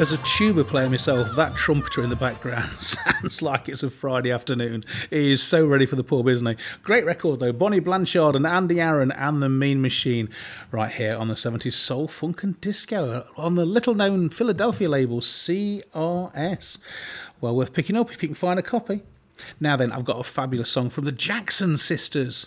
[0.00, 4.32] As a tuba player myself, that trumpeter in the background sounds like it's a Friday
[4.32, 4.82] afternoon.
[5.10, 6.56] He is so ready for the pub, isn't he?
[6.82, 7.52] Great record, though.
[7.52, 10.30] Bonnie Blanchard and Andy Aaron and the Mean Machine,
[10.72, 15.20] right here on the 70s Soul, Funk and Disco on the little known Philadelphia label
[15.20, 16.78] CRS.
[17.42, 19.02] Well, worth picking up if you can find a copy.
[19.60, 22.46] Now then, I've got a fabulous song from the Jackson Sisters.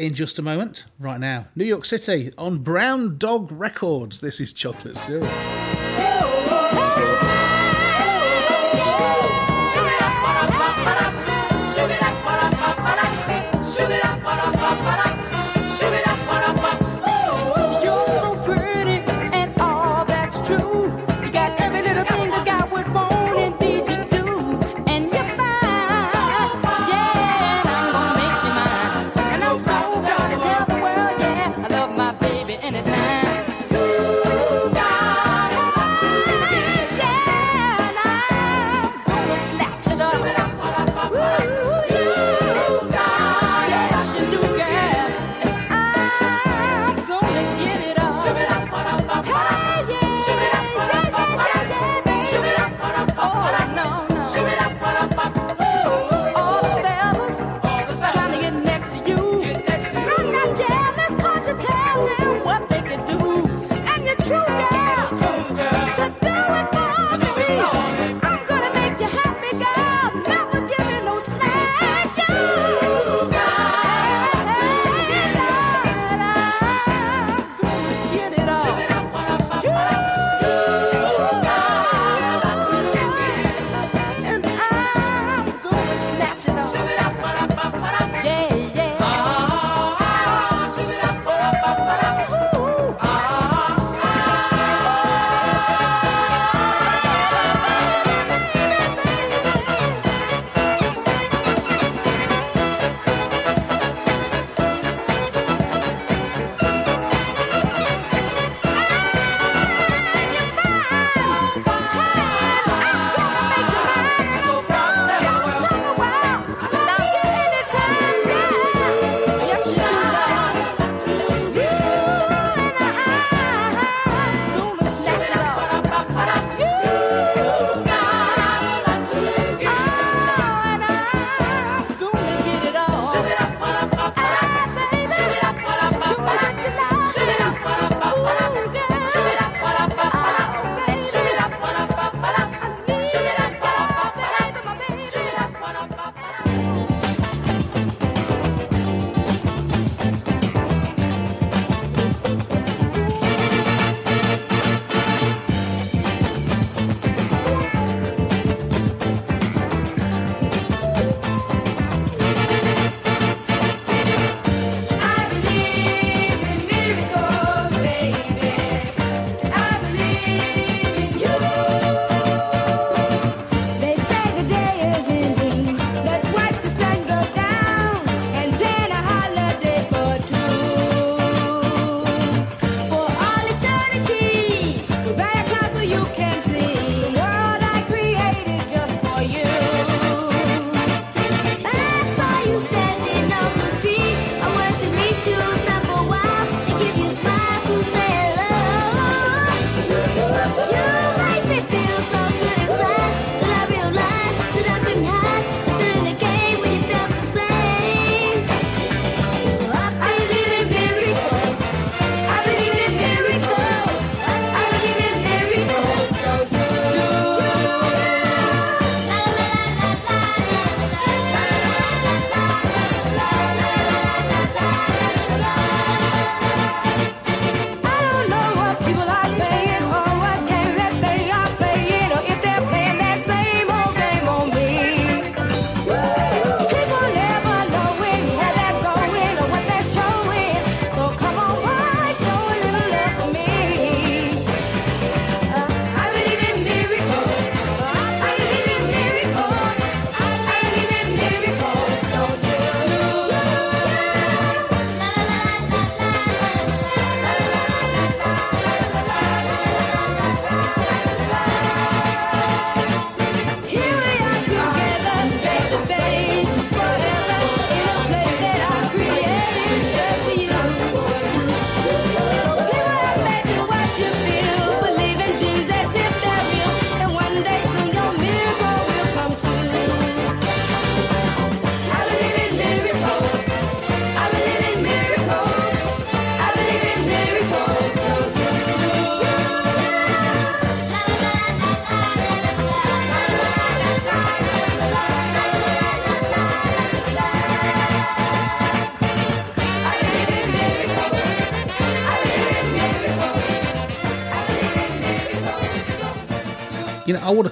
[0.00, 4.20] In just a moment, right now, New York City on Brown Dog Records.
[4.20, 5.28] This is Chocolate Syrup.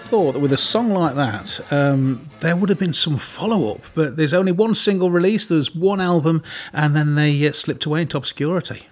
[0.08, 3.82] Thought that with a song like that, um, there would have been some follow up,
[3.94, 8.00] but there's only one single release, there's one album, and then they uh, slipped away
[8.00, 8.86] into obscurity.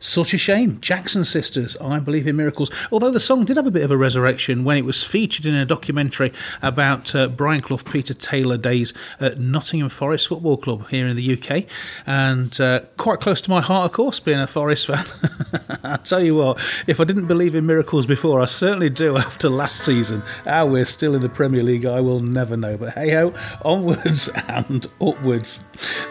[0.00, 0.80] Such a shame.
[0.80, 2.70] Jackson Sisters, I Believe in Miracles.
[2.90, 5.54] Although the song did have a bit of a resurrection when it was featured in
[5.54, 6.32] a documentary
[6.62, 11.38] about uh, Brian Clough, Peter Taylor days at Nottingham Forest Football Club here in the
[11.38, 11.64] UK.
[12.06, 15.04] And uh, quite close to my heart, of course, being a Forest fan.
[15.84, 19.48] I tell you what, if I didn't believe in miracles before, I certainly do after
[19.48, 20.22] last season.
[20.44, 22.76] How we're still in the Premier League, I will never know.
[22.76, 25.60] But hey ho, onwards and upwards.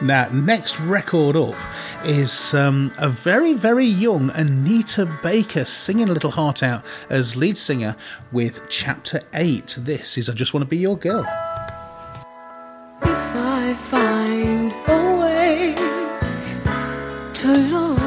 [0.02, 1.56] Now, next record up
[2.06, 7.58] is um, a very, very young Anita Baker singing a little heart out as lead
[7.58, 7.96] singer
[8.32, 9.78] with Chapter 8.
[9.80, 11.26] This is I Just Want to Be Your Girl.
[13.02, 15.76] If I find a way
[17.34, 18.03] to love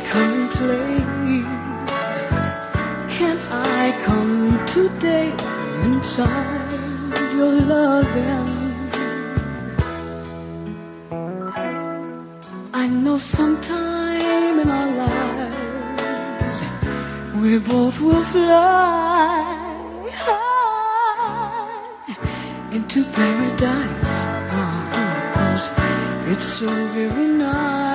[0.00, 0.98] come and play?
[3.16, 5.32] Can I come today
[5.84, 8.50] inside your loving?
[12.74, 16.58] I know sometime in our lives
[17.40, 19.44] we both will fly
[20.24, 21.66] high
[22.76, 24.14] into paradise.
[24.60, 25.64] Uh-huh, 'cause
[26.32, 27.85] it's so very nice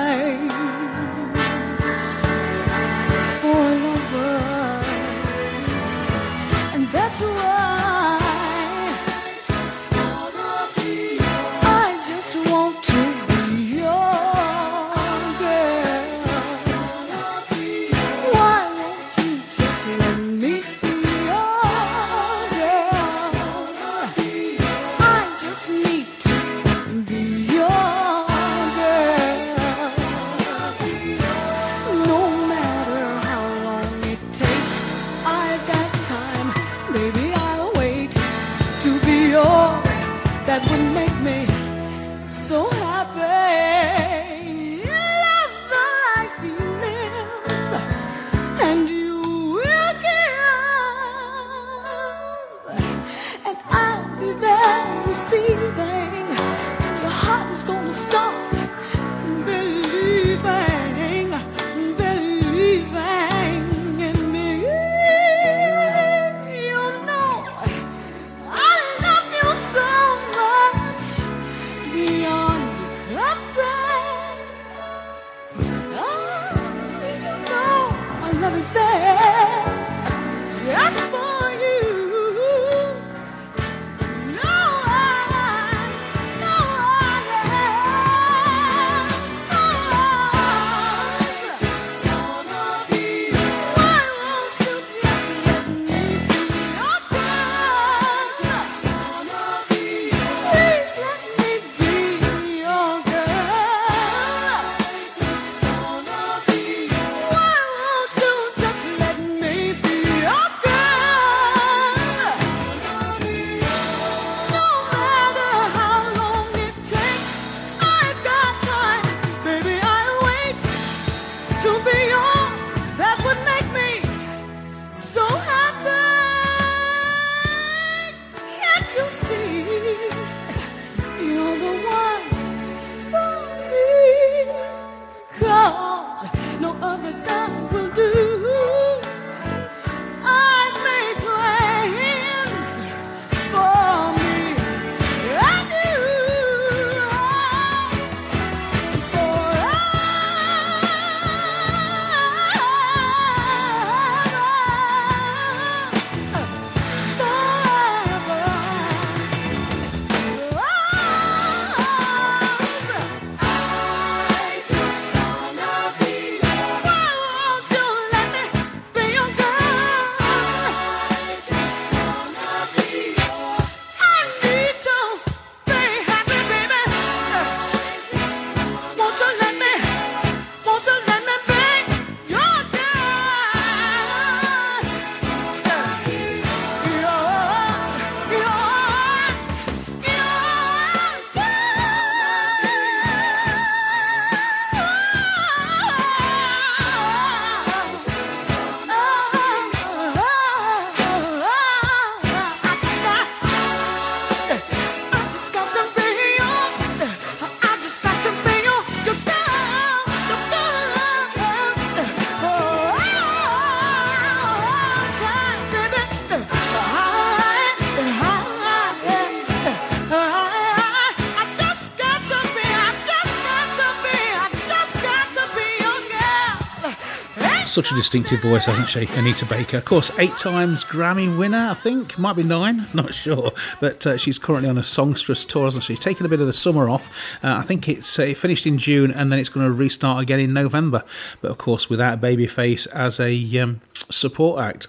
[227.72, 229.78] Such a distinctive voice, hasn't she, Anita Baker?
[229.78, 232.18] Of course, eight times Grammy winner, I think.
[232.18, 233.52] Might be nine, not sure.
[233.80, 235.96] But uh, she's currently on a songstress tour, hasn't she?
[235.96, 237.08] Taking a bit of the summer off.
[237.42, 240.22] Uh, I think it's uh, it finished in June and then it's going to restart
[240.22, 241.02] again in November.
[241.40, 243.80] But of course, without Babyface as a um,
[244.10, 244.88] support act.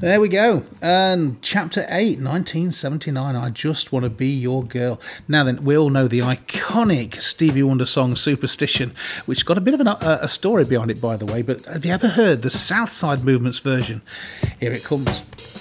[0.00, 0.64] There we go.
[0.80, 5.00] And chapter 8, 1979, I Just Want to Be Your Girl.
[5.28, 8.94] Now then, we all know the iconic Stevie Wonder song Superstition,
[9.26, 11.42] which got a bit of an, uh, a story behind it, by the way.
[11.42, 14.02] But have you ever heard the Southside Movement's version?
[14.58, 15.51] Here it comes.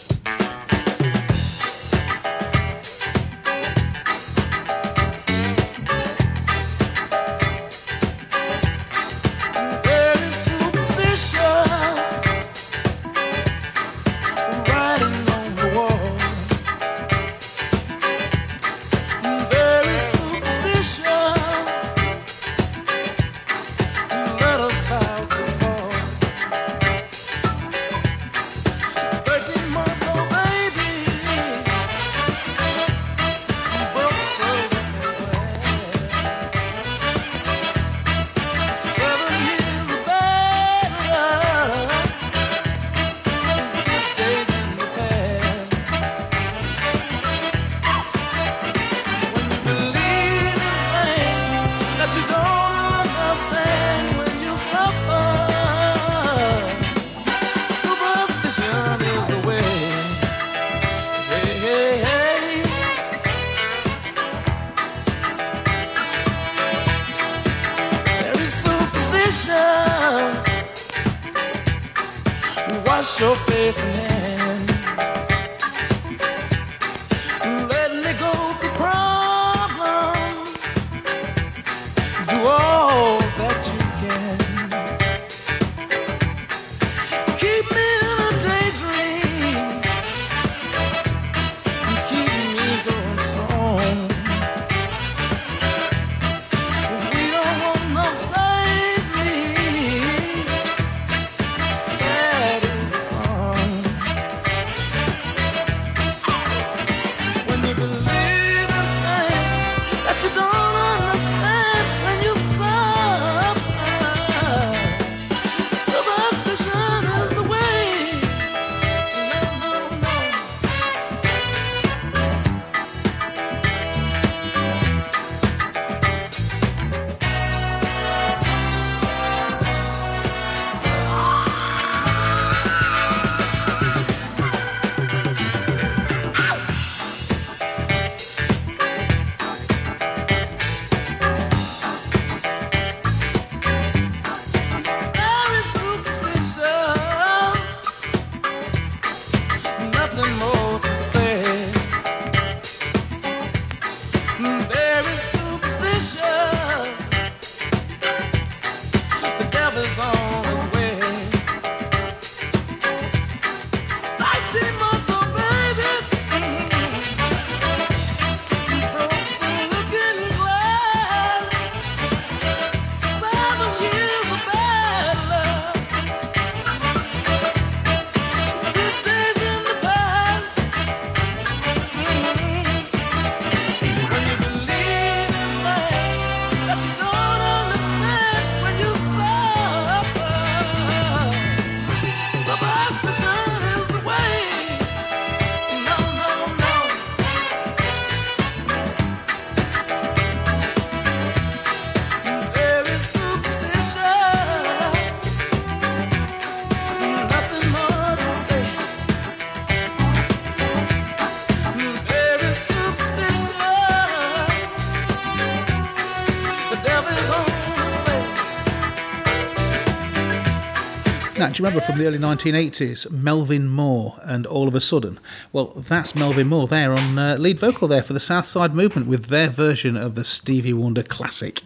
[221.52, 225.20] Do you remember from the early 1980s, Melvin Moore and All of a Sudden?
[225.52, 229.26] Well, that's Melvin Moore there on uh, lead vocal there for the Southside Movement with
[229.26, 231.60] their version of the Stevie Wonder classic.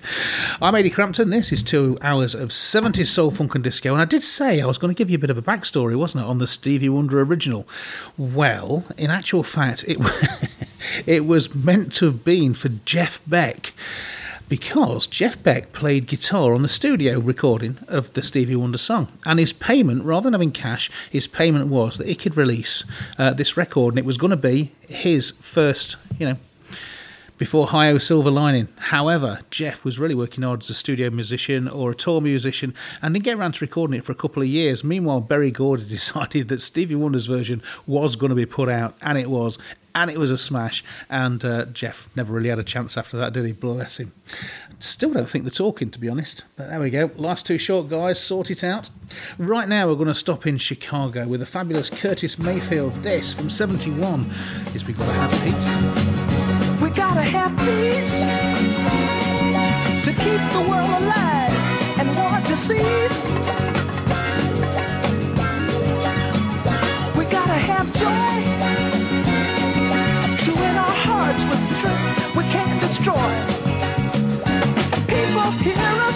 [0.60, 1.30] I'm Ady Crampton.
[1.30, 3.94] This is two hours of 70s soul, funk, and disco.
[3.94, 5.95] And I did say I was going to give you a bit of a backstory,
[5.95, 7.68] wasn't it, on the Stevie Wonder original?
[8.18, 9.99] Well, in actual fact, it,
[11.06, 13.74] it was meant to have been for Jeff Beck
[14.48, 19.08] because Jeff Beck played guitar on the studio recording of the Stevie Wonder song.
[19.26, 22.84] And his payment, rather than having cash, his payment was that he could release
[23.18, 26.38] uh, this record, and it was going to be his first, you know,
[27.38, 28.70] before Hi Ho Silver Lining.
[28.78, 33.14] However, Jeff was really working hard as a studio musician or a tour musician and
[33.14, 34.84] didn't get around to recording it for a couple of years.
[34.84, 39.18] Meanwhile, Berry Gordy decided that Stevie Wonder's version was going to be put out, and
[39.18, 39.58] it was
[39.96, 40.84] and it was a smash.
[41.10, 43.54] And uh, Jeff never really had a chance after that, did he?
[43.54, 44.12] Bless him.
[44.78, 46.44] Still don't think they're talking, to be honest.
[46.58, 47.10] But there we go.
[47.16, 48.90] Last two short guys, sort it out.
[49.38, 52.94] Right now, we're going to stop in Chicago with the fabulous Curtis Mayfield.
[53.02, 54.30] This from 71
[54.76, 56.16] is We Gotta Have Peace.
[56.82, 58.20] We gotta have peace
[60.04, 61.54] to keep the world alive
[62.00, 63.30] and war to cease.
[67.18, 68.55] We gotta have joy.
[73.06, 73.30] destroy.
[75.07, 76.15] People hear us.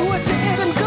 [0.00, 0.81] what did and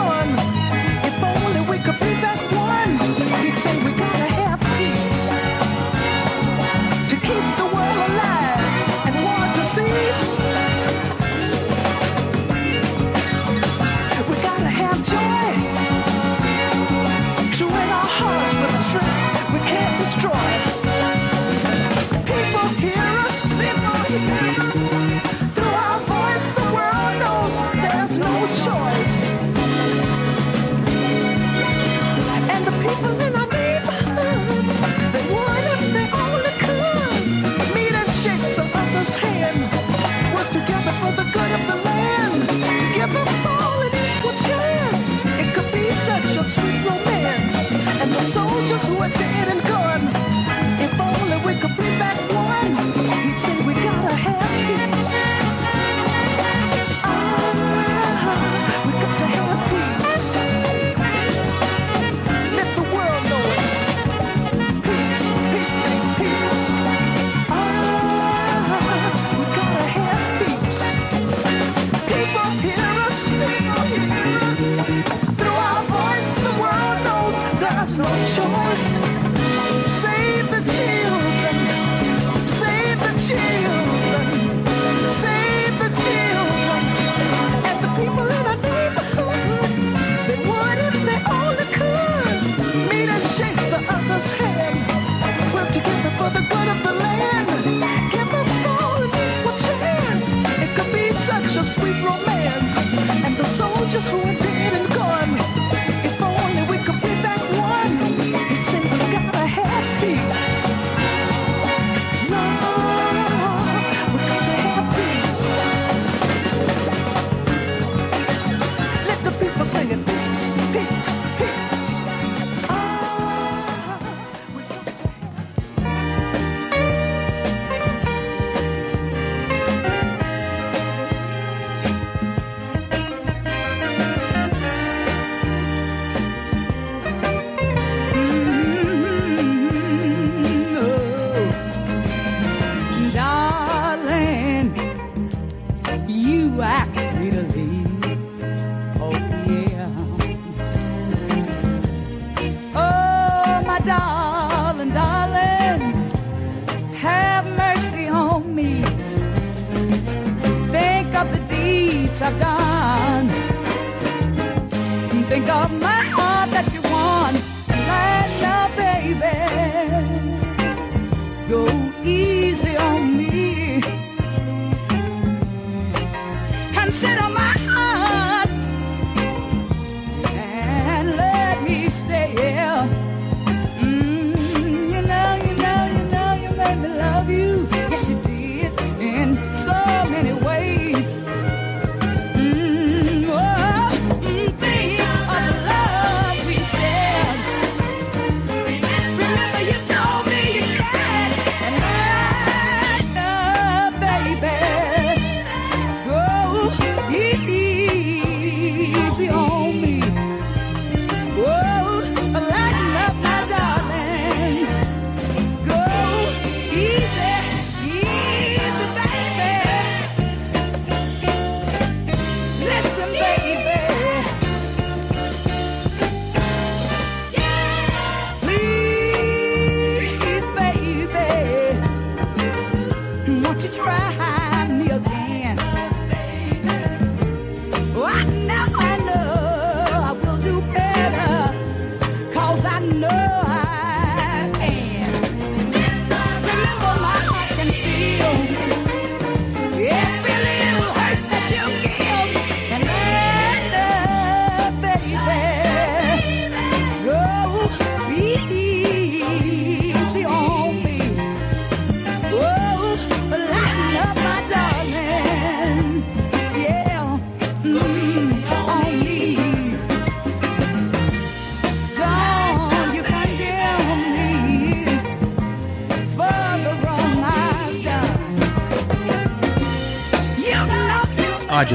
[49.07, 49.44] what they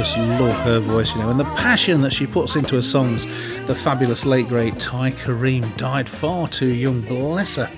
[0.00, 3.26] just love her voice, you know, and the passion that she puts into her songs.
[3.66, 7.70] The fabulous late great Ty Karim died far too young, bless her.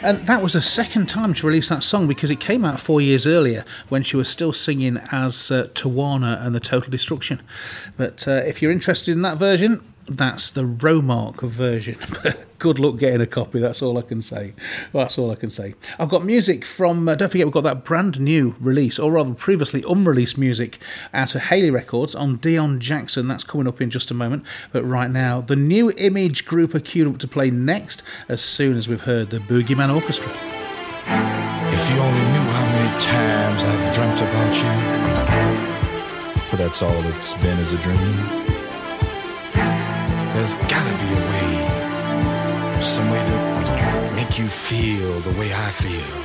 [0.00, 3.00] And that was the second time she released that song because it came out four
[3.00, 7.42] years earlier when she was still singing as uh, Tawana and the Total Destruction.
[7.96, 11.98] But uh, if you're interested in that version, that's the Romark version.
[12.64, 13.60] Good luck getting a copy.
[13.60, 14.54] That's all I can say.
[14.94, 15.74] That's all I can say.
[15.98, 17.06] I've got music from.
[17.06, 20.78] Uh, don't forget, we've got that brand new release, or rather, previously unreleased music
[21.12, 23.28] out of Hayley Records on Dion Jackson.
[23.28, 24.44] That's coming up in just a moment.
[24.72, 28.02] But right now, the new Image group are queued up to play next.
[28.30, 30.30] As soon as we've heard the Boogeyman Orchestra.
[30.32, 34.72] If you only knew how many times I've dreamt about you,
[36.50, 37.98] but that's all it's been is a dream.
[40.32, 41.43] There's gotta be a way,
[42.84, 46.16] some way to make you feel the way I feel.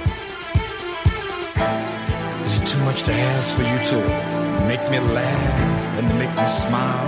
[2.44, 3.98] Is it too much to ask for you to
[4.68, 7.07] make me laugh and to make me smile?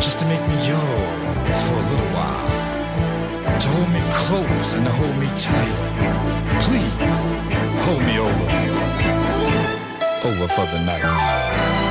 [0.00, 3.60] Just to make me yours for a little while.
[3.60, 5.76] To hold me close and to hold me tight.
[6.66, 7.22] Please
[7.86, 8.48] hold me over.
[10.28, 11.89] Over for the night.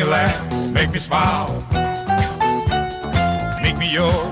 [0.00, 1.48] Me laugh, make me smile.
[3.62, 4.29] Make me yours,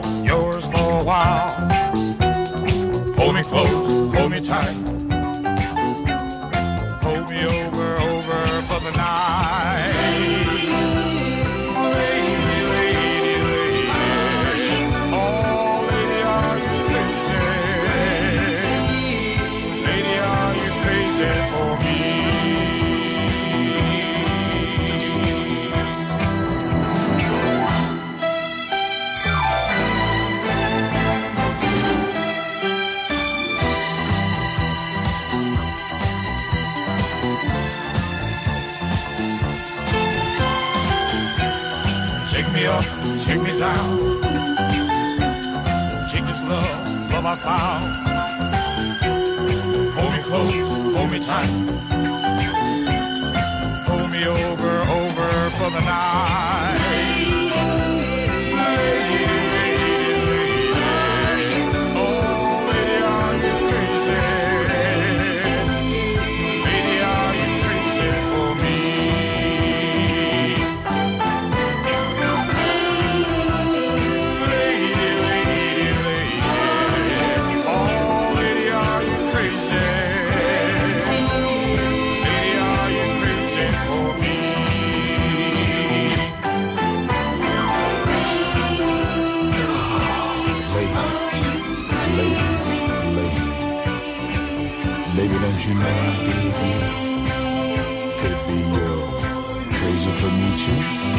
[47.31, 47.85] I found.
[49.97, 51.51] Hold me close, hold me tight.
[53.87, 56.98] Hold me over, over for the night.
[100.69, 101.18] For me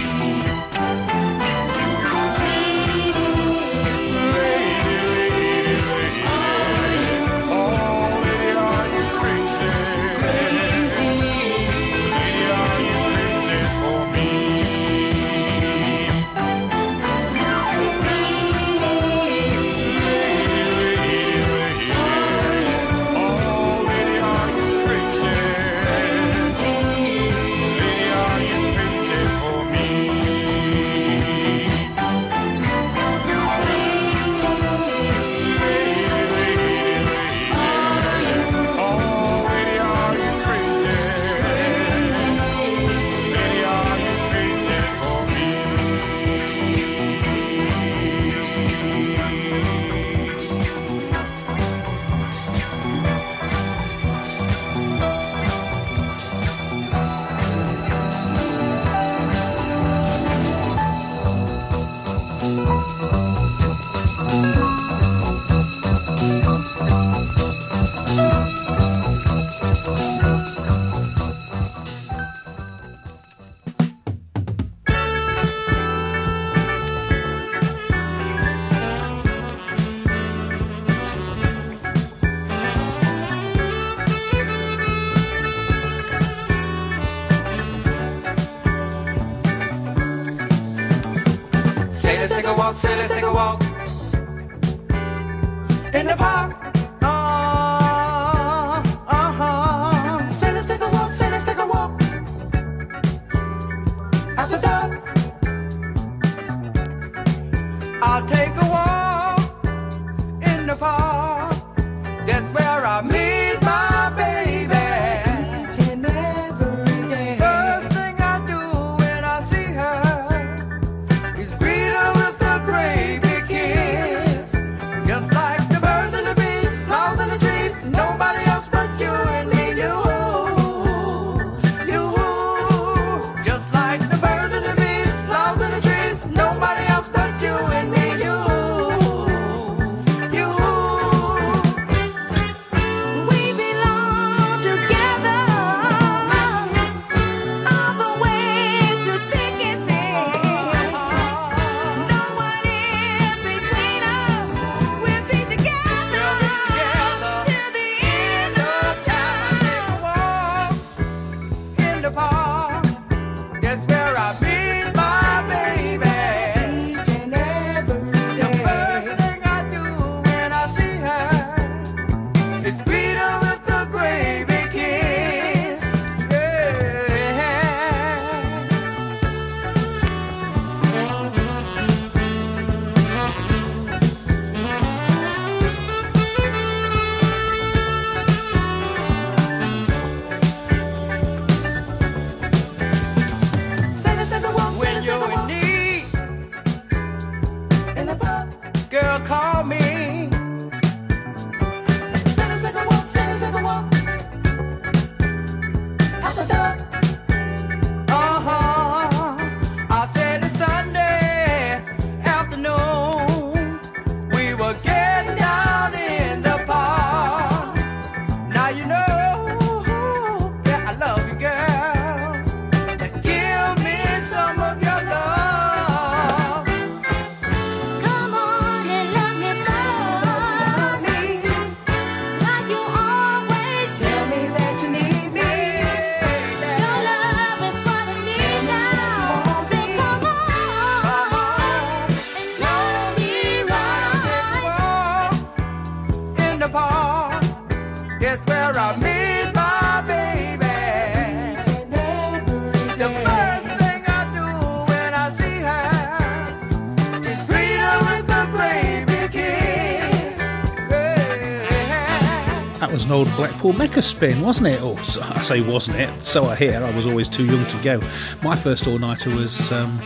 [263.20, 264.82] old Blackpool Mecca spin, wasn't it?
[264.82, 267.78] Or so, I say wasn't it, so I hear, I was always too young to
[267.84, 268.02] go.
[268.42, 269.72] My first all nighter was.
[269.72, 270.00] Um,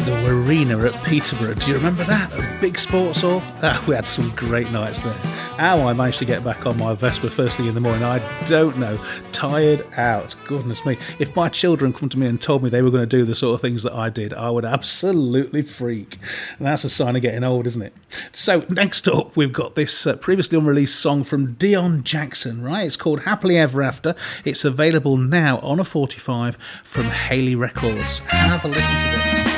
[0.00, 1.54] the arena at Peterborough.
[1.54, 2.30] Do you remember that?
[2.32, 3.42] A big sports hall?
[3.62, 6.92] Ah, we had some great nights there how I managed to get back on my
[6.94, 8.98] Vespa first thing in the morning, I don't know.
[9.32, 10.34] Tired out.
[10.46, 10.98] Goodness me.
[11.18, 13.34] If my children come to me and told me they were going to do the
[13.34, 16.18] sort of things that I did, I would absolutely freak.
[16.58, 17.94] And that's a sign of getting old, isn't it?
[18.32, 22.86] So, next up, we've got this uh, previously unreleased song from Dion Jackson, right?
[22.86, 24.14] It's called Happily Ever After.
[24.44, 28.18] It's available now on a 45 from Hayley Records.
[28.18, 29.55] Have a listen to this.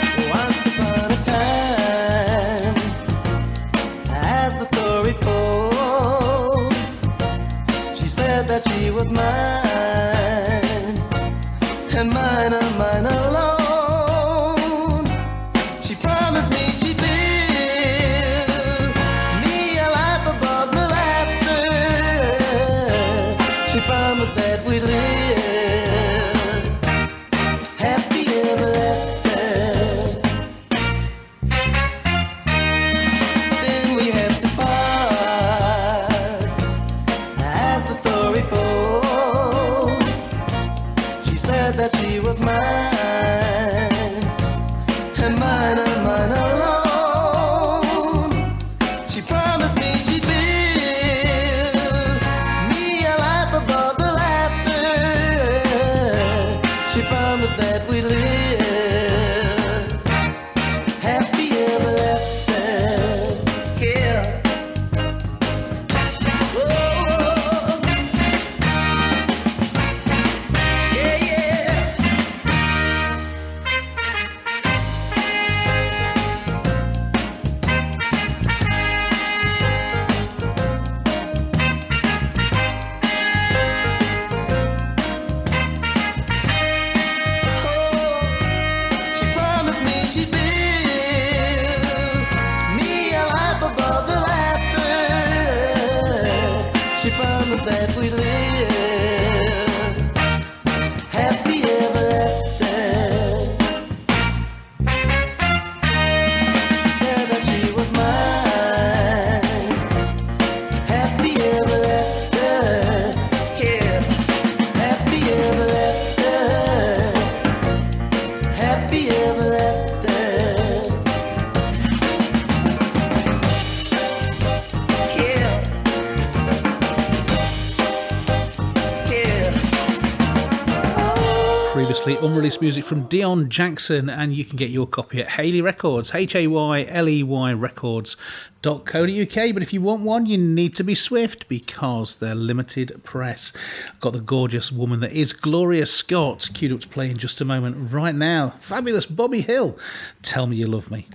[132.49, 136.35] Unreleased music from Dion Jackson, and you can get your copy at Hayley Records, H
[136.35, 138.85] A Y L E Y Records.co.uk.
[138.95, 143.53] But if you want one, you need to be swift because they're limited press.
[144.01, 147.45] Got the gorgeous woman that is Gloria Scott queued up to play in just a
[147.45, 148.55] moment right now.
[148.61, 149.77] Fabulous Bobby Hill.
[150.23, 151.07] Tell me you love me.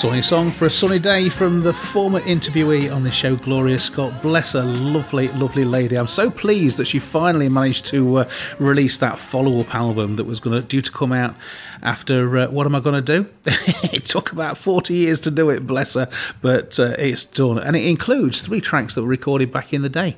[0.00, 4.22] Sunny song for a sunny day from the former interviewee on the show, Gloria Scott.
[4.22, 5.94] Bless her, lovely, lovely lady.
[5.98, 10.40] I'm so pleased that she finally managed to uh, release that follow-up album that was
[10.40, 11.36] going to due to come out
[11.82, 13.28] after uh, what am I going to do?
[13.92, 16.08] it took about 40 years to do it, bless her,
[16.40, 19.90] but uh, it's done, and it includes three tracks that were recorded back in the
[19.90, 20.16] day.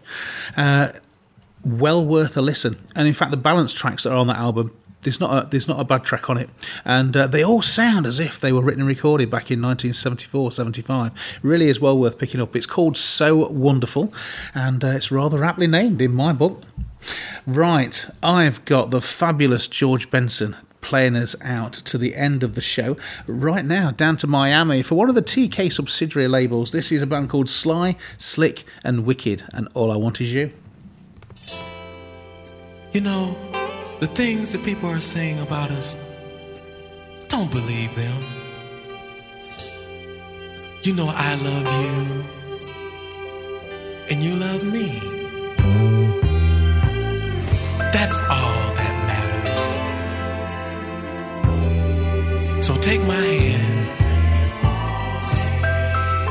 [0.57, 0.93] Uh,
[1.65, 4.73] well worth a listen, and in fact, the balance tracks that are on that album
[5.03, 6.49] there's not a, there's not a bad track on it,
[6.85, 10.53] and uh, they all sound as if they were written and recorded back in 1974,
[10.53, 11.13] 75.
[11.43, 12.55] Really is well worth picking up.
[12.55, 14.13] It's called So Wonderful,
[14.55, 16.63] and uh, it's rather aptly named in my book.
[17.47, 22.61] Right, I've got the fabulous George Benson playing us out to the end of the
[22.61, 22.97] show.
[23.27, 26.73] Right now, down to Miami for one of the TK subsidiary labels.
[26.73, 30.53] This is a band called Sly, Slick, and Wicked, and All I Want Is You.
[32.93, 33.37] You know,
[34.03, 35.95] the things that people are saying about us,
[37.29, 38.21] don't believe them.
[40.83, 42.25] You know I love you,
[44.11, 44.99] and you love me.
[47.95, 49.65] That's all that matters.
[52.67, 53.89] So take my hand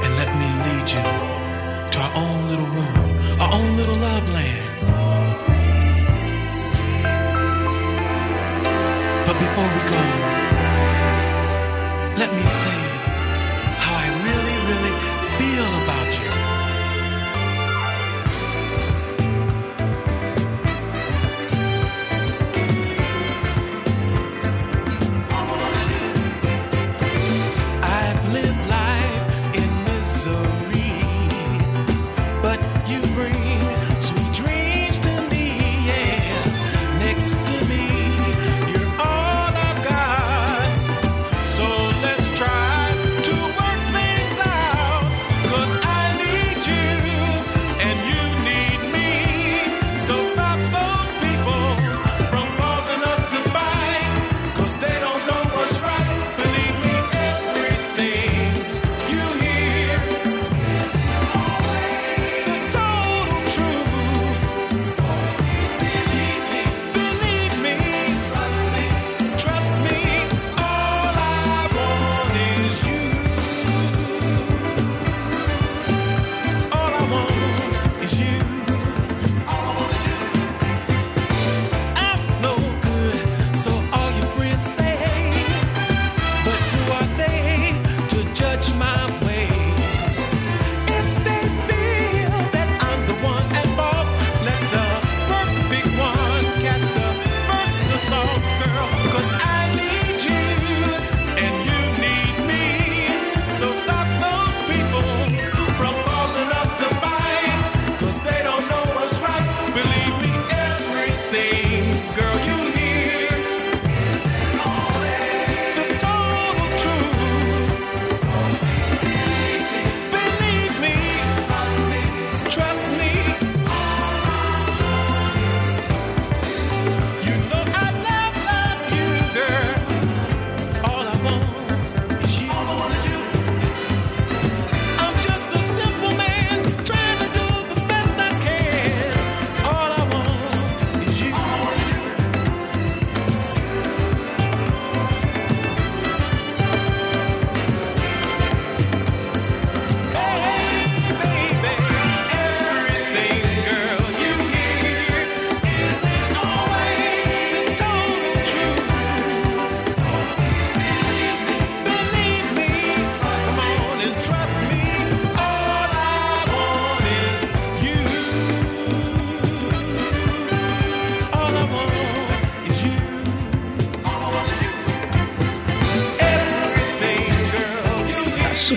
[0.04, 1.06] and let me lead you
[1.94, 4.62] to our own little world, our own little love land.
[9.42, 10.02] Before we go,
[12.22, 12.80] let me say
[13.84, 15.11] how I really, really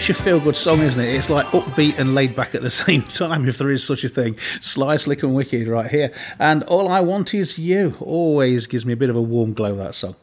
[0.05, 1.15] such a feel good song, isn't it?
[1.15, 4.09] It's like upbeat and laid back at the same time, if there is such a
[4.11, 4.37] thing.
[4.61, 6.13] Sly, Slick, and Wicked right here.
[6.39, 9.75] And All I Want Is You always gives me a bit of a warm glow,
[9.77, 10.17] that song.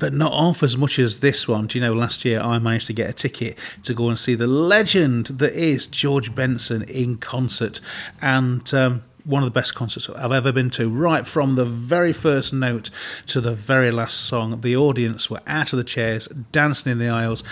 [0.00, 1.68] But not half as much as this one.
[1.68, 4.34] Do you know, last year I managed to get a ticket to go and see
[4.34, 7.78] the legend that is George Benson in concert.
[8.20, 8.74] And.
[8.74, 10.90] Um, one of the best concerts I've ever been to.
[10.90, 12.90] Right from the very first note
[13.28, 17.08] to the very last song, the audience were out of the chairs, dancing in the
[17.08, 17.42] aisles.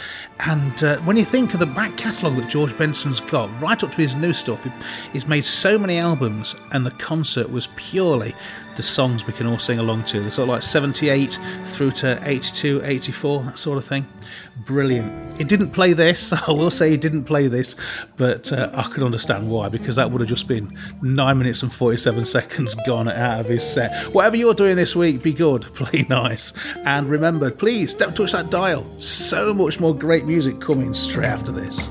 [0.40, 3.90] And uh, when you think of the back catalogue that George Benson's got, right up
[3.90, 4.66] to his new stuff,
[5.12, 8.34] he's made so many albums, and the concert was purely
[8.78, 10.20] the songs we can all sing along to.
[10.20, 14.06] They're sort of like 78 through to 82, 84, that sort of thing.
[14.64, 15.40] Brilliant.
[15.40, 17.74] It didn't play this, I will say it didn't play this,
[18.16, 21.72] but uh, I can understand why, because that would have just been 9 minutes and
[21.72, 24.14] 47 seconds gone out of his set.
[24.14, 26.52] Whatever you're doing this week, be good, play nice.
[26.84, 28.86] And remember, please don't touch that dial.
[29.00, 31.90] So much more great music coming straight after this.